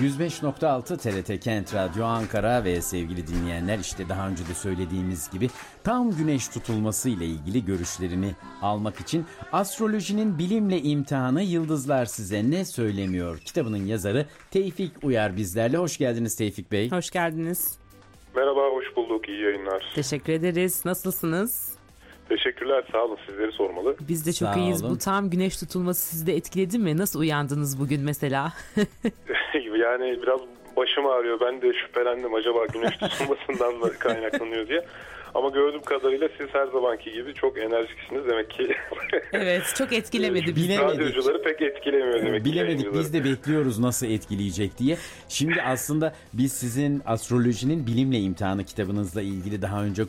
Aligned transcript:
105.6 0.00 0.96
TRT 0.96 1.40
Kent 1.40 1.74
Radyo 1.74 2.04
Ankara 2.04 2.64
ve 2.64 2.80
sevgili 2.80 3.26
dinleyenler 3.26 3.78
işte 3.78 4.08
daha 4.08 4.28
önce 4.28 4.48
de 4.48 4.54
söylediğimiz 4.54 5.30
gibi 5.30 5.48
tam 5.84 6.10
güneş 6.10 6.48
tutulması 6.48 7.08
ile 7.08 7.24
ilgili 7.24 7.64
görüşlerini 7.64 8.34
almak 8.62 9.00
için 9.00 9.26
Astrolojinin 9.52 10.38
Bilimle 10.38 10.78
imtihanı 10.78 11.42
Yıldızlar 11.42 12.04
Size 12.04 12.50
Ne 12.50 12.64
Söylemiyor 12.64 13.38
kitabının 13.38 13.86
yazarı 13.86 14.26
Tevfik 14.50 14.92
Uyar 15.04 15.36
bizlerle. 15.36 15.76
Hoş 15.76 15.98
geldiniz 15.98 16.36
Tevfik 16.36 16.72
Bey. 16.72 16.90
Hoş 16.90 17.10
geldiniz. 17.10 17.78
Merhaba, 18.36 18.60
hoş 18.60 18.96
bulduk. 18.96 19.28
İyi 19.28 19.42
yayınlar. 19.42 19.92
Teşekkür 19.94 20.32
ederiz. 20.32 20.84
Nasılsınız? 20.84 21.73
Teşekkürler, 22.28 22.84
sağ 22.92 23.04
olun. 23.04 23.18
Sizleri 23.26 23.52
sormalı. 23.52 23.96
Biz 24.08 24.26
de 24.26 24.32
çok 24.32 24.48
Sağ 24.48 24.54
iyiyiz. 24.58 24.82
olun. 24.82 24.94
Bu 24.94 24.98
tam 24.98 25.30
güneş 25.30 25.56
tutulması 25.56 26.00
sizi 26.10 26.26
de 26.26 26.36
etkiledi 26.36 26.78
mi? 26.78 26.96
Nasıl 26.96 27.20
uyandınız 27.20 27.80
bugün 27.80 28.00
mesela? 28.00 28.52
yani 29.80 30.18
biraz 30.22 30.40
başım 30.76 31.06
ağrıyor. 31.06 31.40
Ben 31.40 31.62
de 31.62 31.72
şüphelendim 31.72 32.34
acaba 32.34 32.66
güneş 32.66 32.96
tutulmasından 33.00 33.74
mı 33.74 33.92
kaynaklanıyor 33.98 34.68
diye. 34.68 34.84
Ama 35.34 35.48
gördüğüm 35.48 35.82
kadarıyla 35.82 36.28
siz 36.38 36.46
her 36.52 36.66
zamanki 36.66 37.12
gibi 37.12 37.34
çok 37.34 37.58
enerjiksiniz. 37.58 38.26
Demek 38.26 38.50
ki 38.50 38.68
evet, 39.32 39.62
çok 39.74 39.92
etkilemedi 39.92 40.56
bizi. 40.56 40.68
Bilemedik. 40.68 41.00
radyocuları 41.00 41.42
pek 41.42 41.62
etkilemiyor 41.62 42.22
demek 42.26 42.44
ki. 42.44 42.52
Bilemedik 42.52 42.94
biz 42.94 43.12
de 43.12 43.24
bekliyoruz 43.24 43.78
nasıl 43.78 44.06
etkileyecek 44.06 44.78
diye. 44.78 44.96
Şimdi 45.28 45.62
aslında 45.62 46.14
biz 46.32 46.52
sizin 46.52 47.02
astrolojinin 47.06 47.86
bilimle 47.86 48.18
imtihanı 48.18 48.64
kitabınızla 48.64 49.22
ilgili 49.22 49.62
daha 49.62 49.84
önce 49.84 50.02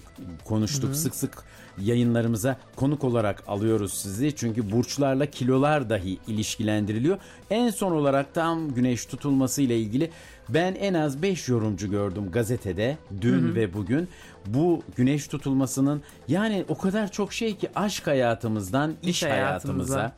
konuştuk. 0.47 0.95
Sık 0.95 1.16
sık 1.16 1.44
yayınlarımıza 1.77 2.57
konuk 2.75 3.03
olarak 3.03 3.44
alıyoruz 3.47 3.94
sizi. 3.94 4.35
Çünkü 4.35 4.71
burçlarla 4.71 5.25
kilolar 5.25 5.89
dahi 5.89 6.17
ilişkilendiriliyor. 6.27 7.17
En 7.49 7.69
son 7.69 7.91
olarak 7.91 8.33
tam 8.33 8.73
güneş 8.73 9.05
tutulması 9.05 9.61
ile 9.61 9.77
ilgili 9.77 10.09
ben 10.49 10.75
en 10.75 10.94
az 10.94 11.21
5 11.21 11.49
yorumcu 11.49 11.91
gördüm 11.91 12.31
gazetede 12.31 12.97
dün 13.21 13.55
ve 13.55 13.73
bugün. 13.73 14.09
Bu 14.47 14.83
güneş 14.95 15.27
tutulmasının 15.27 16.03
yani 16.27 16.65
o 16.69 16.77
kadar 16.77 17.11
çok 17.11 17.33
şey 17.33 17.55
ki 17.57 17.69
aşk 17.75 18.07
hayatımızdan 18.07 18.93
iş, 19.03 19.09
İş 19.09 19.23
hayatımıza. 19.23 19.95
hayatımıza 19.95 20.15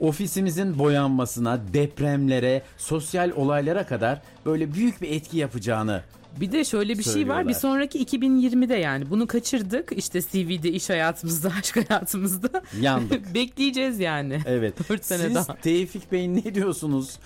ofisimizin 0.00 0.78
boyanmasına, 0.78 1.60
depremlere, 1.72 2.62
sosyal 2.76 3.30
olaylara 3.36 3.86
kadar 3.86 4.22
böyle 4.46 4.74
büyük 4.74 5.02
bir 5.02 5.10
etki 5.10 5.38
yapacağını 5.38 6.02
Bir 6.40 6.52
de 6.52 6.64
şöyle 6.64 6.98
bir 6.98 7.02
şey 7.02 7.28
var. 7.28 7.48
Bir 7.48 7.52
sonraki 7.54 8.04
2020'de 8.04 8.74
yani 8.74 9.10
bunu 9.10 9.26
kaçırdık. 9.26 9.92
İşte 9.96 10.20
CV'de, 10.20 10.68
iş 10.68 10.90
hayatımızda, 10.90 11.48
aşk 11.58 11.90
hayatımızda. 11.90 12.48
yandık. 12.80 13.34
Bekleyeceğiz 13.34 14.00
yani. 14.00 14.40
Evet. 14.46 14.74
4 14.88 15.04
sene 15.04 15.22
Siz 15.22 15.34
daha. 15.34 15.56
Tevfik 15.56 16.12
Bey 16.12 16.34
ne 16.34 16.54
diyorsunuz? 16.54 17.18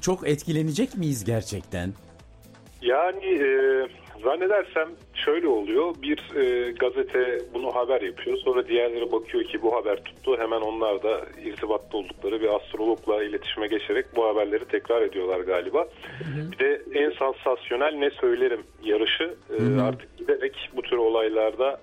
Çok 0.00 0.28
etkilenecek 0.28 0.96
miyiz 0.96 1.24
gerçekten? 1.24 1.92
Yani 2.82 3.24
e, 3.24 3.48
zannedersem 4.24 4.88
şöyle 5.14 5.48
oluyor. 5.48 5.94
Bir 6.02 6.36
e, 6.36 6.70
gazete 6.70 7.38
bunu 7.54 7.74
haber 7.74 8.00
yapıyor. 8.02 8.36
Sonra 8.36 8.68
diğerleri 8.68 9.12
bakıyor 9.12 9.44
ki 9.44 9.62
bu 9.62 9.74
haber 9.74 10.04
tuttu. 10.04 10.38
Hemen 10.38 10.60
onlar 10.60 11.02
da 11.02 11.20
irtibatta 11.44 11.96
oldukları 11.96 12.40
bir 12.40 12.54
astrologla 12.54 13.24
iletişime 13.24 13.66
geçerek 13.66 14.06
bu 14.16 14.26
haberleri 14.26 14.64
tekrar 14.64 15.02
ediyorlar 15.02 15.40
galiba. 15.40 15.88
Bir 16.52 16.58
de 16.58 16.82
en 16.94 17.10
sansasyonel 17.10 17.94
ne 17.94 18.10
söylerim 18.10 18.60
yarışı 18.82 19.34
e, 19.50 19.80
artık 19.80 20.18
giderek 20.18 20.70
bu 20.76 20.82
tür 20.82 20.96
olaylarda 20.96 21.80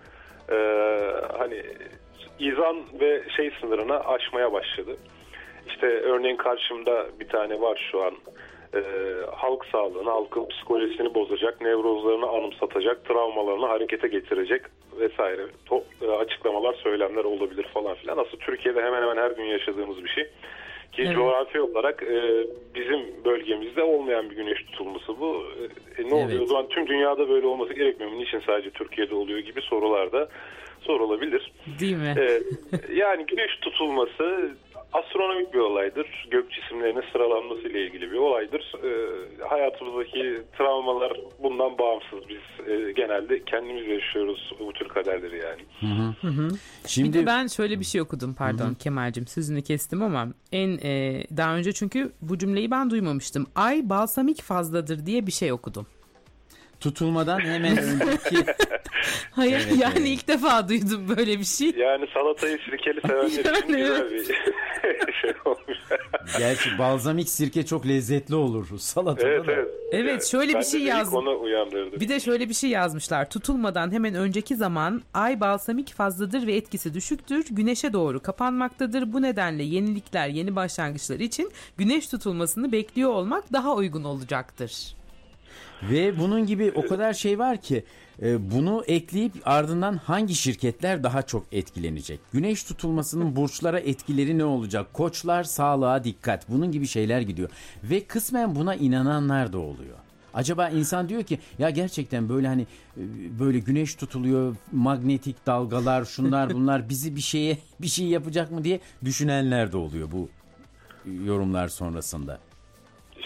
e, 0.52 0.58
hani 1.38 1.64
izan 2.39 2.78
ve 3.02 3.23
şey 3.38 3.52
sınırını 3.62 4.00
aşmaya 4.00 4.53
başladı. 4.53 4.97
İşte 5.67 5.88
örneğin 5.88 6.38
karşımda 6.38 7.06
bir 7.19 7.28
tane 7.28 7.62
var 7.62 7.88
şu 7.92 8.03
an. 8.03 8.14
Ee, 8.75 8.81
halk 9.36 9.66
sağlığını, 9.72 10.09
halkın 10.09 10.47
psikolojisini 10.47 11.14
bozacak, 11.14 11.61
nevrozlarını 11.61 12.27
anımsatacak, 12.30 13.05
travmalarını 13.05 13.66
harekete 13.66 14.08
getirecek 14.08 14.61
vesaire 15.00 15.41
to- 15.69 15.83
e, 16.02 16.08
açıklamalar, 16.11 16.73
söylemler 16.73 17.23
olabilir 17.23 17.63
falan 17.73 17.95
filan. 17.95 18.18
Aslında 18.18 18.38
Türkiye'de 18.38 18.81
hemen 18.84 19.01
hemen 19.01 19.18
her 19.18 19.31
gün 19.31 19.44
yaşadığımız 19.44 20.03
bir 20.03 20.09
şey. 20.09 20.23
Ki 20.91 21.01
Evet. 21.06 21.16
coğrafi 21.16 21.62
olarak 21.62 22.03
e, 22.03 22.45
bizim 22.75 23.00
bölgemizde 23.25 23.84
olmayan 23.84 24.29
bir 24.29 24.35
güneş 24.35 24.63
tutulması 24.66 25.19
bu. 25.19 25.44
E, 25.97 26.09
ne 26.09 26.13
oluyor? 26.13 26.29
Evet. 26.29 26.41
O 26.41 26.45
zaman 26.45 26.68
tüm 26.68 26.88
dünyada 26.88 27.29
böyle 27.29 27.47
olması 27.47 27.74
gerekmiyor 27.74 28.12
mu? 28.12 28.19
Niçin 28.19 28.40
sadece 28.45 28.69
Türkiye'de 28.69 29.16
oluyor 29.16 29.40
gibi 29.40 29.62
sorular 29.62 30.12
da 30.12 30.29
sorulabilir. 30.81 31.51
Değil 31.79 31.95
mi? 31.97 32.16
Ee, 32.19 32.41
yani 32.94 33.25
güneş 33.25 33.56
tutulması 33.62 34.50
astronomik 34.94 35.53
bir 35.53 35.59
olaydır. 35.59 36.28
Gök 36.31 36.52
cisimlerinin 36.52 37.03
sıralanması 37.12 37.62
ile 37.62 37.85
ilgili 37.85 38.12
bir 38.12 38.18
olaydır. 38.18 38.74
Ee, 38.84 39.44
hayatımızdaki 39.50 40.41
travmalar 40.57 41.13
bundan 41.44 41.78
bağımsız. 41.78 42.29
Biz 42.29 42.68
e, 42.68 42.91
genelde 42.91 43.44
kendimiz 43.44 43.88
yaşıyoruz 43.88 44.51
bu 44.59 44.74
tür 44.74 44.88
kaderleri 44.88 45.38
yani. 45.38 45.62
Bir 46.84 46.90
Şimdi 46.90 47.13
de 47.13 47.25
ben 47.25 47.47
şöyle 47.47 47.80
bir 47.80 47.85
şey 47.85 48.01
okudum 48.01 48.34
pardon 48.34 48.74
Kemal'cim 48.74 49.28
sözünü 49.28 49.62
kestim 49.62 50.01
ama 50.01 50.28
en 50.51 50.78
e, 50.84 51.24
daha 51.38 51.56
önce 51.56 51.74
çünkü 51.74 52.12
bu 52.22 52.38
cümleyi 52.38 52.72
ben 52.72 52.90
duymamıştım. 52.90 53.47
Ay 53.56 53.90
balsamik 53.90 54.41
fazladır 54.41 55.06
diye 55.06 55.28
bir 55.28 55.31
şey 55.31 55.51
okudum. 55.51 55.88
Tutulmadan 56.81 57.40
hemen 57.40 57.78
önceki 57.78 58.46
Hayır 59.31 59.68
Evet, 59.68 59.80
yani 59.80 59.94
evet. 59.97 60.08
ilk 60.08 60.28
defa 60.28 60.69
duydum 60.69 61.08
böyle 61.18 61.40
bir 61.40 61.44
şey. 61.44 61.69
Yani 61.78 62.06
salatayı 62.14 62.58
sirkeli 62.58 63.02
sevenler 63.02 63.28
için 63.28 63.44
Yani 63.44 63.68
güzel 63.68 64.12
bir 64.12 64.25
şey 65.22 65.34
olmuş. 65.46 65.78
gerçi 66.38 66.78
balzamik 66.80 67.30
sirke 67.30 67.66
çok 67.66 67.88
lezzetli 67.88 68.36
olur 68.36 68.68
salatada 68.78 69.28
evet 69.28 69.47
da. 69.47 69.52
evet. 69.52 69.68
Evet, 69.92 70.25
şöyle 70.25 70.59
bir 70.59 70.64
şey 70.64 70.81
yazdım. 70.81 71.42
uyandırdı. 71.42 72.00
Bir 72.00 72.09
de 72.09 72.19
şöyle 72.19 72.50
bir 72.50 72.53
şey 72.53 72.69
yazmışlar. 72.69 73.30
Tutulmadan 73.30 73.92
hemen 73.92 74.16
önceki 74.16 74.56
zaman 74.56 75.02
ay 75.13 75.40
balsamik 75.40 75.94
fazladır 75.94 76.48
ve 76.48 76.56
etkisi 76.56 76.94
düşüktür. 76.94 77.46
Güneşe 77.50 77.94
doğru 77.94 78.19
kapanmaktadır. 78.19 79.13
Bu 79.13 79.22
nedenle 79.22 79.63
yenilikler, 79.63 80.28
yeni 80.28 80.56
başlangıçlar 80.56 81.19
için 81.19 81.52
güneş 81.78 82.08
tutulmasını 82.08 82.72
bekliyor 82.72 83.09
olmak 83.09 83.53
daha 83.53 83.75
uygun 83.75 84.03
olacaktır. 84.03 85.00
Ve 85.84 86.19
bunun 86.19 86.45
gibi 86.45 86.72
o 86.75 86.88
kadar 86.88 87.13
şey 87.13 87.39
var 87.39 87.62
ki 87.62 87.84
e, 88.22 88.51
bunu 88.51 88.84
ekleyip 88.88 89.34
ardından 89.45 89.97
hangi 89.97 90.35
şirketler 90.35 91.03
daha 91.03 91.22
çok 91.22 91.45
etkilenecek? 91.51 92.19
Güneş 92.34 92.63
tutulmasının 92.63 93.35
burçlara 93.35 93.79
etkileri 93.79 94.38
ne 94.38 94.45
olacak? 94.45 94.94
Koçlar 94.94 95.44
sağlığa 95.44 96.03
dikkat. 96.03 96.50
Bunun 96.50 96.72
gibi 96.72 96.88
şeyler 96.88 97.22
gidiyor. 97.22 97.50
Ve 97.84 98.03
kısmen 98.03 98.56
buna 98.56 98.75
inananlar 98.75 99.53
da 99.53 99.57
oluyor. 99.57 99.97
Acaba 100.34 100.69
insan 100.69 101.09
diyor 101.09 101.23
ki 101.23 101.39
ya 101.59 101.69
gerçekten 101.69 102.29
böyle 102.29 102.47
hani 102.47 102.62
e, 102.97 103.03
böyle 103.39 103.59
güneş 103.59 103.95
tutuluyor, 103.95 104.56
magnetik 104.72 105.45
dalgalar, 105.45 106.06
şunlar 106.06 106.53
bunlar 106.53 106.89
bizi 106.89 107.16
bir 107.16 107.22
şeye 107.22 107.57
bir 107.81 107.88
şey 107.88 108.07
yapacak 108.07 108.51
mı 108.51 108.63
diye 108.63 108.79
düşünenler 109.06 109.72
de 109.72 109.78
oluyor 109.78 110.12
bu 110.12 110.29
yorumlar 111.25 111.68
sonrasında. 111.68 112.39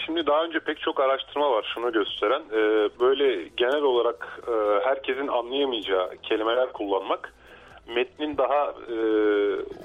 Şimdi 0.06 0.26
daha 0.26 0.44
önce 0.44 0.60
pek 0.60 0.80
çok 0.80 1.00
araştırma 1.00 1.50
var 1.50 1.72
şunu 1.74 1.92
gösteren. 1.92 2.42
Ee, 2.52 2.88
böyle 3.00 3.48
genel 3.56 3.82
olarak 3.82 4.40
e, 4.48 4.84
herkesin 4.84 5.28
anlayamayacağı 5.28 6.16
kelimeler 6.22 6.72
kullanmak 6.72 7.32
metnin 7.94 8.36
daha 8.36 8.74
e, 8.90 8.96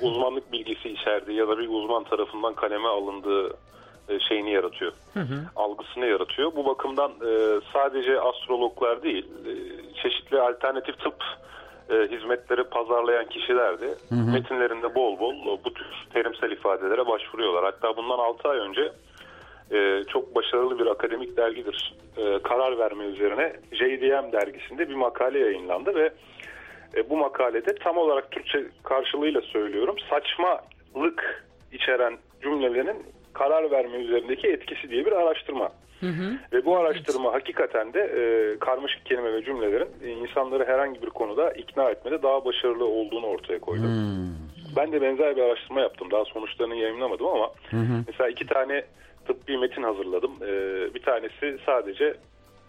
uzmanlık 0.01 0.51
bilgisi 0.51 0.89
içerdiği 0.89 1.37
ya 1.37 1.47
da 1.47 1.57
bir 1.57 1.69
uzman 1.69 2.03
tarafından 2.03 2.53
kaleme 2.53 2.87
alındığı 2.87 3.49
e, 4.09 4.19
şeyini 4.19 4.51
yaratıyor. 4.51 4.91
Algısını 5.55 6.05
yaratıyor. 6.05 6.51
Bu 6.55 6.65
bakımdan 6.65 7.11
e, 7.11 7.59
sadece 7.73 8.21
astrologlar 8.21 9.03
değil, 9.03 9.25
e, 9.25 9.53
çeşitli 10.01 10.41
alternatif 10.41 10.99
tıp 10.99 11.23
e, 11.89 11.95
hizmetleri 11.95 12.63
pazarlayan 12.63 13.25
kişiler 13.25 13.81
de 13.81 13.95
metinlerinde 14.11 14.95
bol 14.95 15.19
bol 15.19 15.57
bu 15.65 15.73
tür 15.73 15.87
terimsel 16.13 16.51
ifadelere 16.51 17.07
başvuruyorlar. 17.07 17.63
Hatta 17.63 17.97
bundan 17.97 18.19
6 18.19 18.49
ay 18.49 18.57
önce 18.57 18.91
e, 19.71 20.03
çok 20.07 20.35
başarılı 20.35 20.79
bir 20.79 20.85
akademik 20.85 21.37
dergidir. 21.37 21.95
E, 22.17 22.39
karar 22.39 22.77
verme 22.77 23.03
üzerine 23.03 23.53
JDM 23.71 24.31
dergisinde 24.31 24.89
bir 24.89 24.95
makale 24.95 25.39
yayınlandı 25.39 25.95
ve 25.95 26.09
e, 26.95 27.09
bu 27.09 27.17
makalede 27.17 27.75
tam 27.75 27.97
olarak 27.97 28.31
Türkçe 28.31 28.65
karşılığıyla 28.83 29.41
söylüyorum 29.41 29.95
saçmalık 30.09 31.45
içeren 31.71 32.17
cümlelerin 32.41 32.97
karar 33.33 33.71
verme 33.71 33.97
üzerindeki 33.97 34.47
etkisi 34.47 34.89
diye 34.89 35.05
bir 35.05 35.11
araştırma. 35.11 35.71
Ve 36.53 36.65
bu 36.65 36.77
araştırma 36.77 37.33
hakikaten 37.33 37.93
de 37.93 37.99
e, 37.99 38.59
karmaşık 38.59 39.05
kelime 39.05 39.33
ve 39.33 39.43
cümlelerin 39.43 39.89
e, 40.03 40.09
insanları 40.09 40.65
herhangi 40.65 41.01
bir 41.01 41.09
konuda 41.09 41.51
ikna 41.51 41.89
etmede 41.89 42.23
daha 42.23 42.45
başarılı 42.45 42.85
olduğunu 42.85 43.25
ortaya 43.25 43.59
koydu. 43.59 43.83
Ben 44.75 44.91
de 44.91 45.01
benzer 45.01 45.35
bir 45.35 45.41
araştırma 45.41 45.81
yaptım. 45.81 46.11
Daha 46.11 46.25
sonuçlarını 46.25 46.75
yayınlamadım 46.75 47.27
ama 47.27 47.51
mesela 48.07 48.29
iki 48.29 48.47
tane 48.47 48.83
tıbbi 49.27 49.57
metin 49.57 49.83
hazırladım. 49.83 50.31
Ee, 50.41 50.93
bir 50.93 51.01
tanesi 51.01 51.57
sadece 51.65 52.15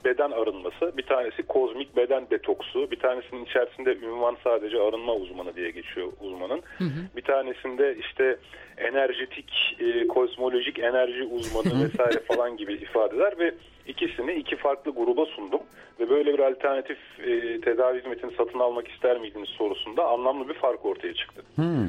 beden 0.05 0.31
arınması, 0.31 0.97
bir 0.97 1.03
tanesi 1.03 1.43
kozmik 1.43 1.97
beden 1.97 2.31
detoksu, 2.31 2.91
bir 2.91 2.99
tanesinin 2.99 3.45
içerisinde 3.45 3.97
ünvan 3.97 4.37
sadece 4.45 4.81
arınma 4.81 5.15
uzmanı 5.15 5.57
diye 5.57 5.71
geçiyor 5.71 6.13
uzmanın. 6.21 6.63
Hı 6.79 6.85
hı. 6.85 7.17
Bir 7.17 7.23
tanesinde 7.23 7.97
işte 8.01 8.37
enerjetik, 8.77 9.77
e, 9.81 10.07
kozmolojik 10.07 10.79
enerji 10.79 11.25
uzmanı 11.25 11.85
vesaire 11.85 12.19
falan 12.19 12.57
gibi 12.57 12.75
ifadeler 12.75 13.39
ve 13.39 13.55
ikisini 13.87 14.33
iki 14.33 14.57
farklı 14.57 14.91
gruba 14.91 15.27
sundum 15.27 15.61
ve 16.01 16.11
böyle 16.11 16.33
bir 16.33 16.39
alternatif 16.39 16.99
e, 17.19 17.61
tedavi 17.61 17.99
hizmetini 17.99 18.33
satın 18.37 18.59
almak 18.59 18.89
ister 18.89 19.21
miydiniz 19.21 19.49
sorusunda 19.49 20.05
anlamlı 20.05 20.49
bir 20.49 20.55
fark 20.55 20.87
ortaya 20.87 21.15
çıktı. 21.15 21.43
Hmm. 21.55 21.89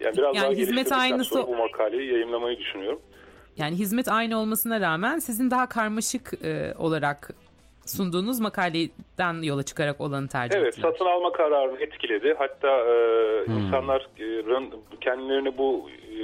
Yani 0.00 0.16
biraz 0.16 0.36
yani 0.36 0.44
daha 0.44 0.50
hizmet 0.50 0.92
aynısı 0.92 1.30
sonra 1.30 1.46
bu 1.46 1.56
makaleyi 1.56 2.12
yayınlamayı 2.12 2.58
düşünüyorum. 2.58 3.00
Yani 3.56 3.76
hizmet 3.76 4.08
aynı 4.08 4.38
olmasına 4.38 4.80
rağmen 4.80 5.18
sizin 5.18 5.50
daha 5.50 5.68
karmaşık 5.68 6.44
e, 6.44 6.74
olarak 6.78 7.30
sunduğunuz 7.86 8.40
makaleden 8.40 9.42
yola 9.42 9.62
çıkarak 9.62 10.00
olanı 10.00 10.28
tercih 10.28 10.58
evet, 10.58 10.68
ettiler. 10.68 10.88
Evet 10.88 10.98
satın 10.98 11.10
alma 11.10 11.32
kararını 11.32 11.80
etkiledi. 11.80 12.34
Hatta 12.38 12.68
e, 12.68 13.46
hmm. 13.46 13.58
insanların 13.58 14.70
kendilerini 15.00 15.58
bu 15.58 15.90
e, 15.90 16.20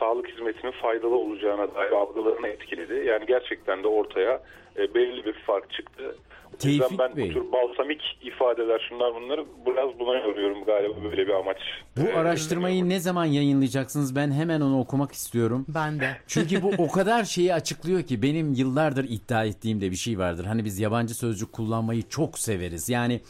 sağlık 0.00 0.28
hizmetinin 0.28 0.72
faydalı 0.72 1.16
olacağına 1.16 1.74
dair 1.74 1.92
algılarını 1.92 2.48
etkiledi. 2.48 3.06
Yani 3.06 3.26
gerçekten 3.26 3.82
de 3.82 3.88
ortaya 3.88 4.42
e, 4.76 4.94
belli 4.94 5.24
bir 5.24 5.32
fark 5.32 5.70
çıktı. 5.72 6.16
Tevfik 6.58 6.98
ben 6.98 7.16
Bey. 7.16 7.28
bu 7.28 7.32
tür 7.32 7.52
balsamik 7.52 8.02
ifadeler 8.22 8.86
şunlar 8.88 9.14
bunları 9.14 9.44
biraz 9.66 9.98
buna 9.98 10.18
yoruyorum 10.18 10.64
galiba 10.64 11.04
böyle 11.04 11.26
bir 11.26 11.32
amaç. 11.32 11.58
Bu 11.96 12.00
ee, 12.00 12.14
araştırmayı 12.14 12.88
ne 12.88 13.00
zaman 13.00 13.24
yayınlayacaksınız? 13.24 14.16
Ben 14.16 14.30
hemen 14.30 14.60
onu 14.60 14.80
okumak 14.80 15.12
istiyorum. 15.12 15.66
Ben 15.68 16.00
de. 16.00 16.16
Çünkü 16.26 16.62
bu 16.62 16.72
o 16.78 16.88
kadar 16.88 17.24
şeyi 17.24 17.54
açıklıyor 17.62 18.02
ki 18.02 18.22
benim 18.22 18.52
yıllardır 18.52 19.04
iddia 19.04 19.44
ettiğim 19.44 19.80
de 19.80 19.90
bir 19.90 19.96
şey 19.96 20.18
vardır. 20.18 20.44
Hani 20.44 20.64
biz 20.64 20.78
yabancı 20.78 21.14
sözcük 21.14 21.52
kullanmayı 21.52 22.02
çok 22.08 22.38
severiz. 22.38 22.88
Yani 22.88 23.20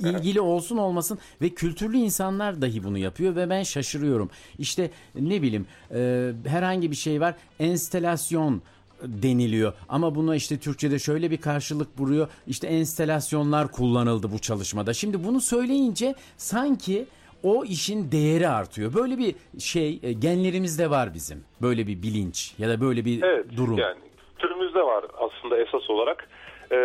ilgili 0.00 0.40
olsun 0.40 0.76
olmasın 0.76 1.18
ve 1.42 1.48
kültürlü 1.48 1.96
insanlar 1.96 2.62
dahi 2.62 2.84
bunu 2.84 2.98
yapıyor 2.98 3.36
ve 3.36 3.50
ben 3.50 3.62
şaşırıyorum. 3.62 4.30
İşte 4.58 4.90
ne 5.14 5.42
bileyim 5.42 5.66
e, 5.94 6.30
herhangi 6.46 6.90
bir 6.90 6.96
şey 6.96 7.20
var 7.20 7.34
enstelasyon 7.60 8.62
deniliyor. 9.06 9.72
Ama 9.88 10.14
buna 10.14 10.36
işte 10.36 10.58
Türkçe'de 10.58 10.98
şöyle 10.98 11.30
bir 11.30 11.40
karşılık 11.40 11.88
vuruyor. 11.98 12.28
İşte 12.46 12.66
enstelasyonlar 12.66 13.72
kullanıldı 13.72 14.32
bu 14.32 14.38
çalışmada. 14.38 14.92
Şimdi 14.94 15.24
bunu 15.24 15.40
söyleyince 15.40 16.14
sanki 16.36 17.06
o 17.42 17.64
işin 17.64 18.12
değeri 18.12 18.48
artıyor. 18.48 18.94
Böyle 18.94 19.18
bir 19.18 19.34
şey 19.60 19.98
e, 20.02 20.12
genlerimizde 20.12 20.90
var 20.90 21.14
bizim. 21.14 21.44
Böyle 21.62 21.86
bir 21.86 22.02
bilinç 22.02 22.54
ya 22.58 22.68
da 22.68 22.80
böyle 22.80 23.04
bir 23.04 23.22
evet, 23.22 23.46
durum. 23.56 23.78
Yani 23.78 23.98
türümüzde 24.38 24.82
var 24.82 25.04
aslında 25.18 25.58
esas 25.58 25.90
olarak. 25.90 26.28
Ee, 26.72 26.76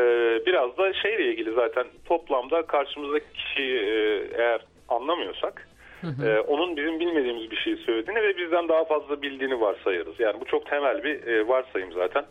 biraz 0.46 0.78
da 0.78 0.94
şeyle 0.94 1.32
ilgili 1.32 1.54
zaten 1.54 1.88
toplamda 2.06 2.62
karşımızdaki 2.62 3.34
kişiyi 3.34 3.78
e, 3.78 4.28
eğer 4.38 4.66
anlamıyorsak 4.90 5.68
Hı 6.02 6.42
onun 6.48 6.78
bizim 6.78 7.00
bilmediğimiz 7.00 7.52
bir 7.52 7.56
şeyi 7.56 7.78
söylediğini 7.78 8.24
ve 8.24 8.38
bizden 8.38 8.68
daha 8.68 8.86
fazla 8.86 9.22
bildiğini 9.22 9.62
varsayarız. 9.62 10.20
Yani 10.20 10.42
bu 10.42 10.46
çok 10.46 10.66
temel 10.66 11.04
bir 11.04 11.28
e, 11.28 11.48
varsayım 11.48 11.92
zaten. 11.92 12.26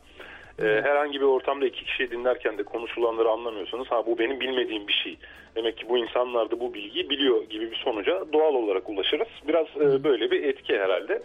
E, 0.62 0.65
herhangi 0.65 1.20
bir 1.20 1.26
ortamda 1.26 1.67
iki 1.67 1.85
kişiyi 1.85 2.11
dinlerken 2.11 2.59
de 2.59 2.62
konuşulanları 2.62 3.29
anlamıyorsanız 3.29 3.87
ha 3.87 4.06
bu 4.06 4.19
benim 4.19 4.41
bilmediğim 4.41 4.88
bir 4.88 4.93
şey. 4.93 5.19
Demek 5.56 5.76
ki 5.76 5.88
bu 5.88 5.99
insanlar 5.99 6.50
da 6.50 6.61
bu 6.61 6.75
bilgiyi 6.75 7.11
biliyor 7.11 7.43
gibi 7.43 7.70
bir 7.70 7.76
sonuca 7.76 8.25
doğal 8.32 8.55
olarak 8.55 8.88
ulaşırız. 8.88 9.29
Biraz 9.49 9.67
e, 9.67 10.05
böyle 10.05 10.31
bir 10.31 10.44
etki 10.44 10.79
herhalde. 10.79 11.23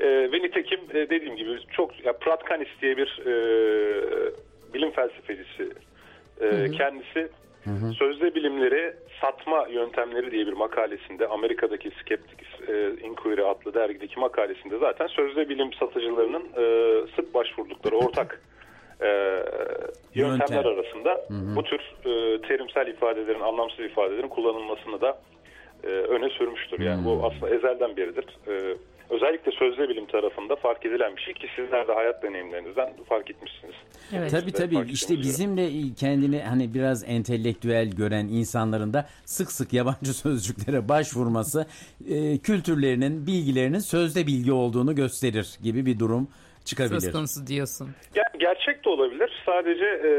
E, 0.00 0.06
ve 0.06 0.42
nitekim 0.42 0.80
e, 0.90 0.94
dediğim 0.94 1.36
gibi 1.36 1.58
çok 1.72 2.04
ya 2.04 2.12
Pratkanis 2.12 2.68
diye 2.82 2.96
bir 2.96 3.22
e, 3.26 3.32
bilim 4.74 4.90
felsefecisi 4.90 5.68
e, 6.40 6.70
kendisi 6.70 7.28
Hı 7.64 7.70
hı. 7.70 7.92
Sözde 7.92 8.34
bilimleri 8.34 8.94
satma 9.20 9.66
yöntemleri 9.68 10.30
diye 10.30 10.46
bir 10.46 10.52
makalesinde 10.52 11.26
Amerika'daki 11.26 11.90
Skeptics 12.00 12.68
e, 12.68 12.90
Inquiry 12.90 13.42
adlı 13.42 13.74
dergideki 13.74 14.20
makalesinde 14.20 14.78
zaten 14.78 15.06
sözde 15.06 15.48
bilim 15.48 15.72
satıcılarının 15.72 16.42
e, 16.56 16.62
sık 17.16 17.34
başvurdukları 17.34 17.96
ortak 17.96 18.40
e, 19.00 19.08
yöntemler 20.14 20.64
Yöntem. 20.64 20.72
arasında 20.72 21.10
hı 21.28 21.34
hı. 21.34 21.56
bu 21.56 21.62
tür 21.62 21.80
e, 22.04 22.40
terimsel 22.40 22.86
ifadelerin, 22.86 23.40
anlamsız 23.40 23.80
ifadelerin 23.80 24.28
kullanılmasını 24.28 25.00
da 25.00 25.18
e, 25.84 25.86
öne 25.88 26.28
sürmüştür. 26.28 26.80
Yani 26.80 27.02
hı. 27.02 27.04
bu 27.04 27.26
aslında 27.26 27.54
ezelden 27.54 27.96
beridir. 27.96 28.24
E, 28.48 28.76
özellikle 29.10 29.52
sözde 29.52 29.88
bilim 29.88 30.06
tarafında 30.06 30.56
fark 30.56 30.86
edilen 30.86 31.16
bir 31.16 31.20
şey 31.20 31.34
ki 31.34 31.46
sizler 31.56 31.88
de 31.88 31.92
hayat 31.92 32.22
deneyimlerinizden 32.22 32.92
fark 33.08 33.30
etmişsiniz. 33.30 33.74
Evet. 34.12 34.30
Tabii 34.30 34.52
tabii 34.52 34.90
işte 34.92 35.18
bizimle 35.18 35.94
kendini 35.94 36.40
hani 36.40 36.74
biraz 36.74 37.04
entelektüel 37.08 37.90
gören 37.90 38.28
insanların 38.28 38.92
da 38.92 39.06
sık 39.24 39.52
sık 39.52 39.72
yabancı 39.72 40.14
sözcüklere 40.14 40.88
başvurması 40.88 41.66
e, 42.08 42.38
kültürlerinin, 42.38 43.26
bilgilerinin 43.26 43.78
sözde 43.78 44.26
bilgi 44.26 44.52
olduğunu 44.52 44.94
gösterir 44.94 45.58
gibi 45.62 45.86
bir 45.86 45.98
durum 45.98 46.28
çıkabilir. 46.64 47.00
Söz 47.00 47.12
konusu 47.12 47.46
diyorsun. 47.46 47.88
Ger- 48.14 48.38
gerçek 48.38 48.84
de 48.84 48.88
olabilir. 48.88 49.42
Sadece 49.46 49.84
e, 49.84 50.10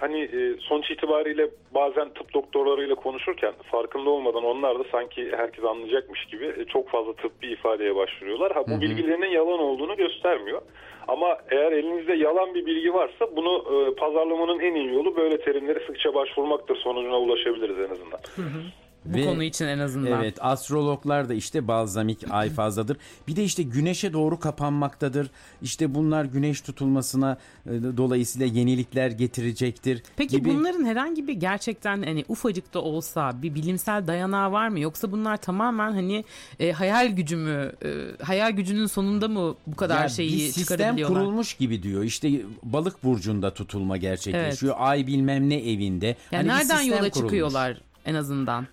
hani 0.00 0.20
e, 0.22 0.56
sonuç 0.60 0.90
itibariyle 0.90 1.50
bazen 1.74 2.08
tıp 2.14 2.34
doktorlarıyla 2.34 2.94
konuşurken 2.94 3.52
farkında 3.70 4.10
olmadan 4.10 4.44
onlar 4.44 4.78
da 4.78 4.84
sanki 4.92 5.32
herkes 5.36 5.64
anlayacakmış 5.64 6.24
gibi 6.24 6.46
e, 6.58 6.64
çok 6.64 6.88
fazla 6.88 7.12
tıbbi 7.12 7.46
ifadeye 7.46 7.96
başvuruyorlar. 7.96 8.52
Ha 8.52 8.62
bu 8.66 8.70
Hı-hı. 8.70 8.80
bilgilerinin 8.80 9.30
yalan 9.30 9.60
olduğunu 9.60 9.96
göstermiyor. 9.96 10.62
Ama 11.08 11.38
eğer 11.50 11.72
elinizde 11.72 12.14
yalan 12.14 12.54
bir 12.54 12.66
bilgi 12.66 12.94
varsa 12.94 13.36
bunu 13.36 13.52
e, 13.58 13.94
pazarlamanın 13.94 14.60
en 14.60 14.74
iyi 14.74 14.94
yolu 14.94 15.16
böyle 15.16 15.40
terimlere 15.40 15.86
sıkça 15.86 16.14
başvurmaktır 16.14 16.76
sonucuna 16.76 17.18
ulaşabiliriz 17.18 17.78
en 17.78 17.92
azından. 17.94 18.20
Hı 18.36 18.42
hı. 18.42 18.62
Bu 19.04 19.18
Ve, 19.18 19.24
konu 19.24 19.42
için 19.42 19.66
en 19.66 19.78
azından. 19.78 20.20
Evet 20.20 20.38
astrologlar 20.40 21.28
da 21.28 21.34
işte 21.34 21.68
balzamik 21.68 22.18
ay 22.30 22.50
fazladır. 22.50 22.96
Bir 23.28 23.36
de 23.36 23.44
işte 23.44 23.62
güneşe 23.62 24.12
doğru 24.12 24.40
kapanmaktadır. 24.40 25.30
İşte 25.62 25.94
bunlar 25.94 26.24
güneş 26.24 26.60
tutulmasına 26.60 27.38
e, 27.66 27.70
dolayısıyla 27.96 28.46
yenilikler 28.46 29.10
getirecektir. 29.10 30.02
Peki 30.16 30.36
gibi. 30.36 30.48
bunların 30.48 30.84
herhangi 30.84 31.28
bir 31.28 31.32
gerçekten 31.32 32.02
hani 32.02 32.24
ufacık 32.28 32.74
da 32.74 32.82
olsa 32.82 33.42
bir 33.42 33.54
bilimsel 33.54 34.06
dayanağı 34.06 34.52
var 34.52 34.68
mı? 34.68 34.80
Yoksa 34.80 35.12
bunlar 35.12 35.36
tamamen 35.36 35.92
hani 35.92 36.24
e, 36.60 36.72
hayal 36.72 37.08
gücü 37.08 37.36
mü? 37.36 37.72
E, 37.84 38.22
hayal 38.22 38.50
gücünün 38.50 38.86
sonunda 38.86 39.28
mı 39.28 39.54
bu 39.66 39.76
kadar 39.76 40.02
ya 40.02 40.08
şeyi 40.08 40.32
bir 40.32 40.52
sistem 40.52 40.96
kurulmuş 41.02 41.54
gibi 41.54 41.82
diyor. 41.82 42.02
İşte 42.02 42.30
balık 42.62 43.04
burcunda 43.04 43.54
tutulma 43.54 43.96
gerçekleşiyor. 43.96 44.74
Evet. 44.76 44.88
Ay 44.88 45.06
bilmem 45.06 45.48
ne 45.48 45.56
evinde. 45.56 46.16
Yani 46.32 46.48
hani 46.48 46.60
nereden 46.60 46.80
yola 46.80 46.98
kurulmuş. 46.98 47.14
çıkıyorlar 47.14 47.80
en 48.06 48.14
azından? 48.14 48.66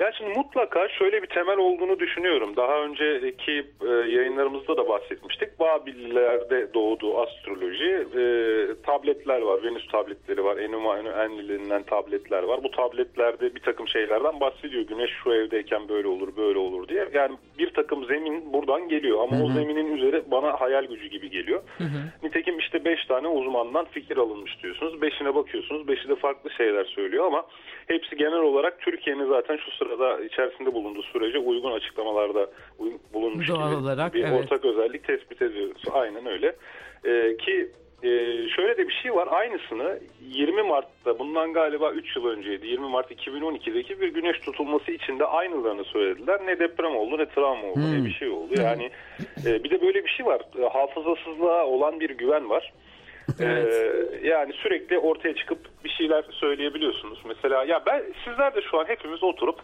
Ya 0.00 0.12
şimdi 0.18 0.38
mutlaka 0.38 0.88
şöyle 0.88 1.22
bir 1.22 1.26
temel 1.26 1.58
olduğunu 1.58 1.98
düşünüyorum. 1.98 2.56
Daha 2.56 2.82
önceki 2.82 3.66
e, 3.86 3.88
yayınlarımızda 3.88 4.76
da 4.76 4.88
bahsetmiştik. 4.88 5.60
Babillerde 5.60 6.74
doğdu 6.74 7.18
astroloji. 7.20 8.06
E, 8.16 8.22
tabletler 8.82 9.40
var, 9.40 9.62
Venüs 9.62 9.88
tabletleri 9.88 10.44
var, 10.44 10.56
Enuma 10.56 10.98
Enlil'inden 10.98 11.82
tabletler 11.82 12.42
var. 12.42 12.64
Bu 12.64 12.70
tabletlerde 12.70 13.54
bir 13.54 13.60
takım 13.60 13.88
şeylerden 13.88 14.40
bahsediyor. 14.40 14.82
Güneş 14.82 15.10
şu 15.24 15.32
evdeyken 15.32 15.88
böyle 15.88 16.08
olur, 16.08 16.36
böyle 16.36 16.58
olur 16.58 16.88
diye. 16.88 17.08
Yani 17.14 17.36
bir 17.58 17.70
takım 17.70 18.04
zemin 18.04 18.52
buradan 18.52 18.88
geliyor 18.88 19.18
ama 19.22 19.36
hı 19.36 19.40
hı. 19.40 19.44
o 19.44 19.48
zeminin 19.48 19.96
üzeri 19.96 20.22
bana 20.30 20.60
hayal 20.60 20.84
gücü 20.84 21.06
gibi 21.06 21.30
geliyor. 21.30 21.62
Hı 21.78 21.84
hı. 21.84 21.98
Nitekim 22.22 22.58
işte 22.58 22.84
beş 22.84 23.04
tane 23.04 23.28
uzmandan 23.28 23.84
fikir 23.84 24.16
alınmış 24.16 24.62
diyorsunuz. 24.62 25.02
Beşine 25.02 25.34
bakıyorsunuz, 25.34 25.88
beşi 25.88 26.08
de 26.08 26.16
farklı 26.16 26.50
şeyler 26.50 26.84
söylüyor 26.84 27.26
ama 27.26 27.46
hepsi 27.86 28.16
genel 28.16 28.40
olarak 28.40 28.80
Türkiye'nin 28.80 29.28
zaten 29.28 29.56
şu 29.56 29.70
sırada 29.88 30.24
içerisinde 30.24 30.74
bulunduğu 30.74 31.02
sürece 31.02 31.38
uygun 31.38 31.72
açıklamalarda 31.72 32.50
bulunmuş 33.12 33.48
Doğal 33.48 33.70
gibi 33.70 33.82
olarak, 33.82 34.14
bir 34.14 34.24
evet. 34.24 34.44
ortak 34.44 34.64
özellik 34.64 35.04
tespit 35.04 35.42
ediyoruz. 35.42 35.82
Aynen 35.92 36.26
öyle. 36.26 36.56
Ee, 37.04 37.36
ki 37.36 37.70
e, 38.02 38.08
şöyle 38.48 38.78
de 38.78 38.88
bir 38.88 38.92
şey 39.02 39.14
var. 39.14 39.28
Aynısını 39.30 39.98
20 40.20 40.62
Mart'ta 40.62 41.18
bundan 41.18 41.52
galiba 41.52 41.92
3 41.92 42.16
yıl 42.16 42.26
önceydi. 42.26 42.66
20 42.66 42.88
Mart 42.88 43.10
2012'deki 43.10 44.00
bir 44.00 44.08
güneş 44.08 44.40
tutulması 44.40 44.90
içinde 44.92 45.24
aynılarını 45.24 45.84
söylediler. 45.84 46.40
Ne 46.46 46.58
deprem 46.58 46.96
oldu 46.96 47.18
ne 47.18 47.26
travma 47.26 47.66
oldu 47.66 47.80
hmm. 47.80 48.00
ne 48.00 48.04
bir 48.04 48.12
şey 48.12 48.28
oldu. 48.28 48.54
Yani 48.56 48.90
e, 49.46 49.64
bir 49.64 49.70
de 49.70 49.82
böyle 49.82 50.04
bir 50.04 50.10
şey 50.10 50.26
var. 50.26 50.42
Hafızasızlığa 50.72 51.66
olan 51.66 52.00
bir 52.00 52.10
güven 52.10 52.50
var. 52.50 52.72
Evet. 53.40 53.74
Ee, 53.74 54.28
yani 54.28 54.52
sürekli 54.52 54.98
ortaya 54.98 55.34
çıkıp 55.34 55.58
bir 55.84 55.90
şeyler 55.90 56.24
söyleyebiliyorsunuz. 56.30 57.18
Mesela 57.24 57.64
ya 57.64 57.82
ben 57.86 58.02
sizler 58.24 58.54
de 58.54 58.62
şu 58.70 58.80
an 58.80 58.84
hepimiz 58.88 59.22
oturup 59.22 59.60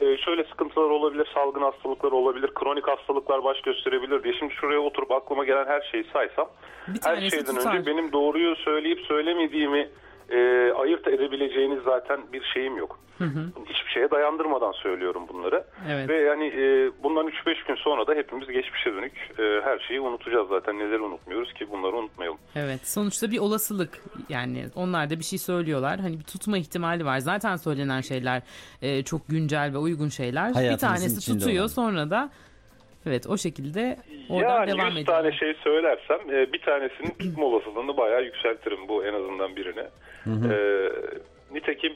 e, 0.00 0.16
şöyle 0.16 0.44
sıkıntılar 0.44 0.90
olabilir, 0.90 1.28
salgın 1.34 1.62
hastalıklar 1.62 2.12
olabilir, 2.12 2.50
kronik 2.54 2.88
hastalıklar 2.88 3.44
baş 3.44 3.60
gösterebilir 3.60 4.22
diye. 4.22 4.34
Şimdi 4.34 4.54
şuraya 4.54 4.80
oturup 4.80 5.12
aklıma 5.12 5.44
gelen 5.44 5.66
her 5.66 5.80
şeyi 5.92 6.04
saysam 6.12 6.48
her 7.04 7.30
şeyden 7.30 7.56
tutar. 7.56 7.74
önce 7.74 7.86
benim 7.86 8.12
doğruyu 8.12 8.56
söyleyip 8.56 9.00
söylemediğimi 9.00 9.88
e, 10.30 10.72
ayırt 10.72 11.08
edebileceğiniz 11.08 11.82
zaten 11.84 12.20
bir 12.32 12.42
şeyim 12.54 12.76
yok. 12.76 12.98
Hiçbir 13.66 13.90
şeye 13.90 14.10
dayandırmadan 14.10 14.72
söylüyorum 14.72 15.22
bunları. 15.32 15.64
Evet. 15.90 16.08
Ve 16.08 16.16
yani 16.16 16.46
e, 16.46 16.90
bundan 17.02 17.26
3-5 17.26 17.66
gün 17.68 17.74
sonra 17.74 18.06
da 18.06 18.14
hepimiz 18.14 18.48
geçmişe 18.48 18.92
dönük 18.92 19.12
e, 19.38 19.60
her 19.64 19.78
şeyi 19.78 20.00
unutacağız 20.00 20.48
zaten. 20.48 20.78
Neleri 20.78 21.00
unutmuyoruz 21.00 21.52
ki 21.52 21.70
bunları 21.70 21.96
unutmayalım. 21.96 22.38
Evet 22.56 22.88
sonuçta 22.88 23.30
bir 23.30 23.38
olasılık 23.38 23.98
yani 24.28 24.64
onlar 24.74 25.10
da 25.10 25.18
bir 25.18 25.24
şey 25.24 25.38
söylüyorlar 25.38 26.00
hani 26.00 26.18
bir 26.18 26.24
tutma 26.24 26.58
ihtimali 26.58 27.04
var 27.04 27.18
zaten 27.18 27.56
söylenen 27.56 28.00
şeyler 28.00 28.42
e, 28.82 29.02
çok 29.02 29.28
güncel 29.28 29.70
ve 29.74 29.78
uygun 29.78 30.08
şeyler 30.08 30.50
bir 30.50 30.78
tanesi 30.78 31.32
tutuyor 31.32 31.60
olan. 31.60 31.66
sonra 31.66 32.10
da 32.10 32.30
evet 33.06 33.26
o 33.26 33.36
şekilde 33.38 33.96
oradan 34.28 34.48
yani 34.48 34.72
devam 34.72 34.86
100 34.86 34.96
ediyor. 34.96 35.06
tane 35.06 35.32
şey 35.32 35.54
söylersem 35.54 36.18
e, 36.30 36.52
bir 36.52 36.62
tanesinin 36.62 37.14
tutma 37.18 37.44
olasılığını 37.44 37.96
bayağı 37.96 38.24
yükseltirim 38.24 38.88
bu 38.88 39.04
en 39.04 39.14
azından 39.14 39.56
birine. 39.56 39.86
E, 40.26 40.56
nitekim 41.52 41.92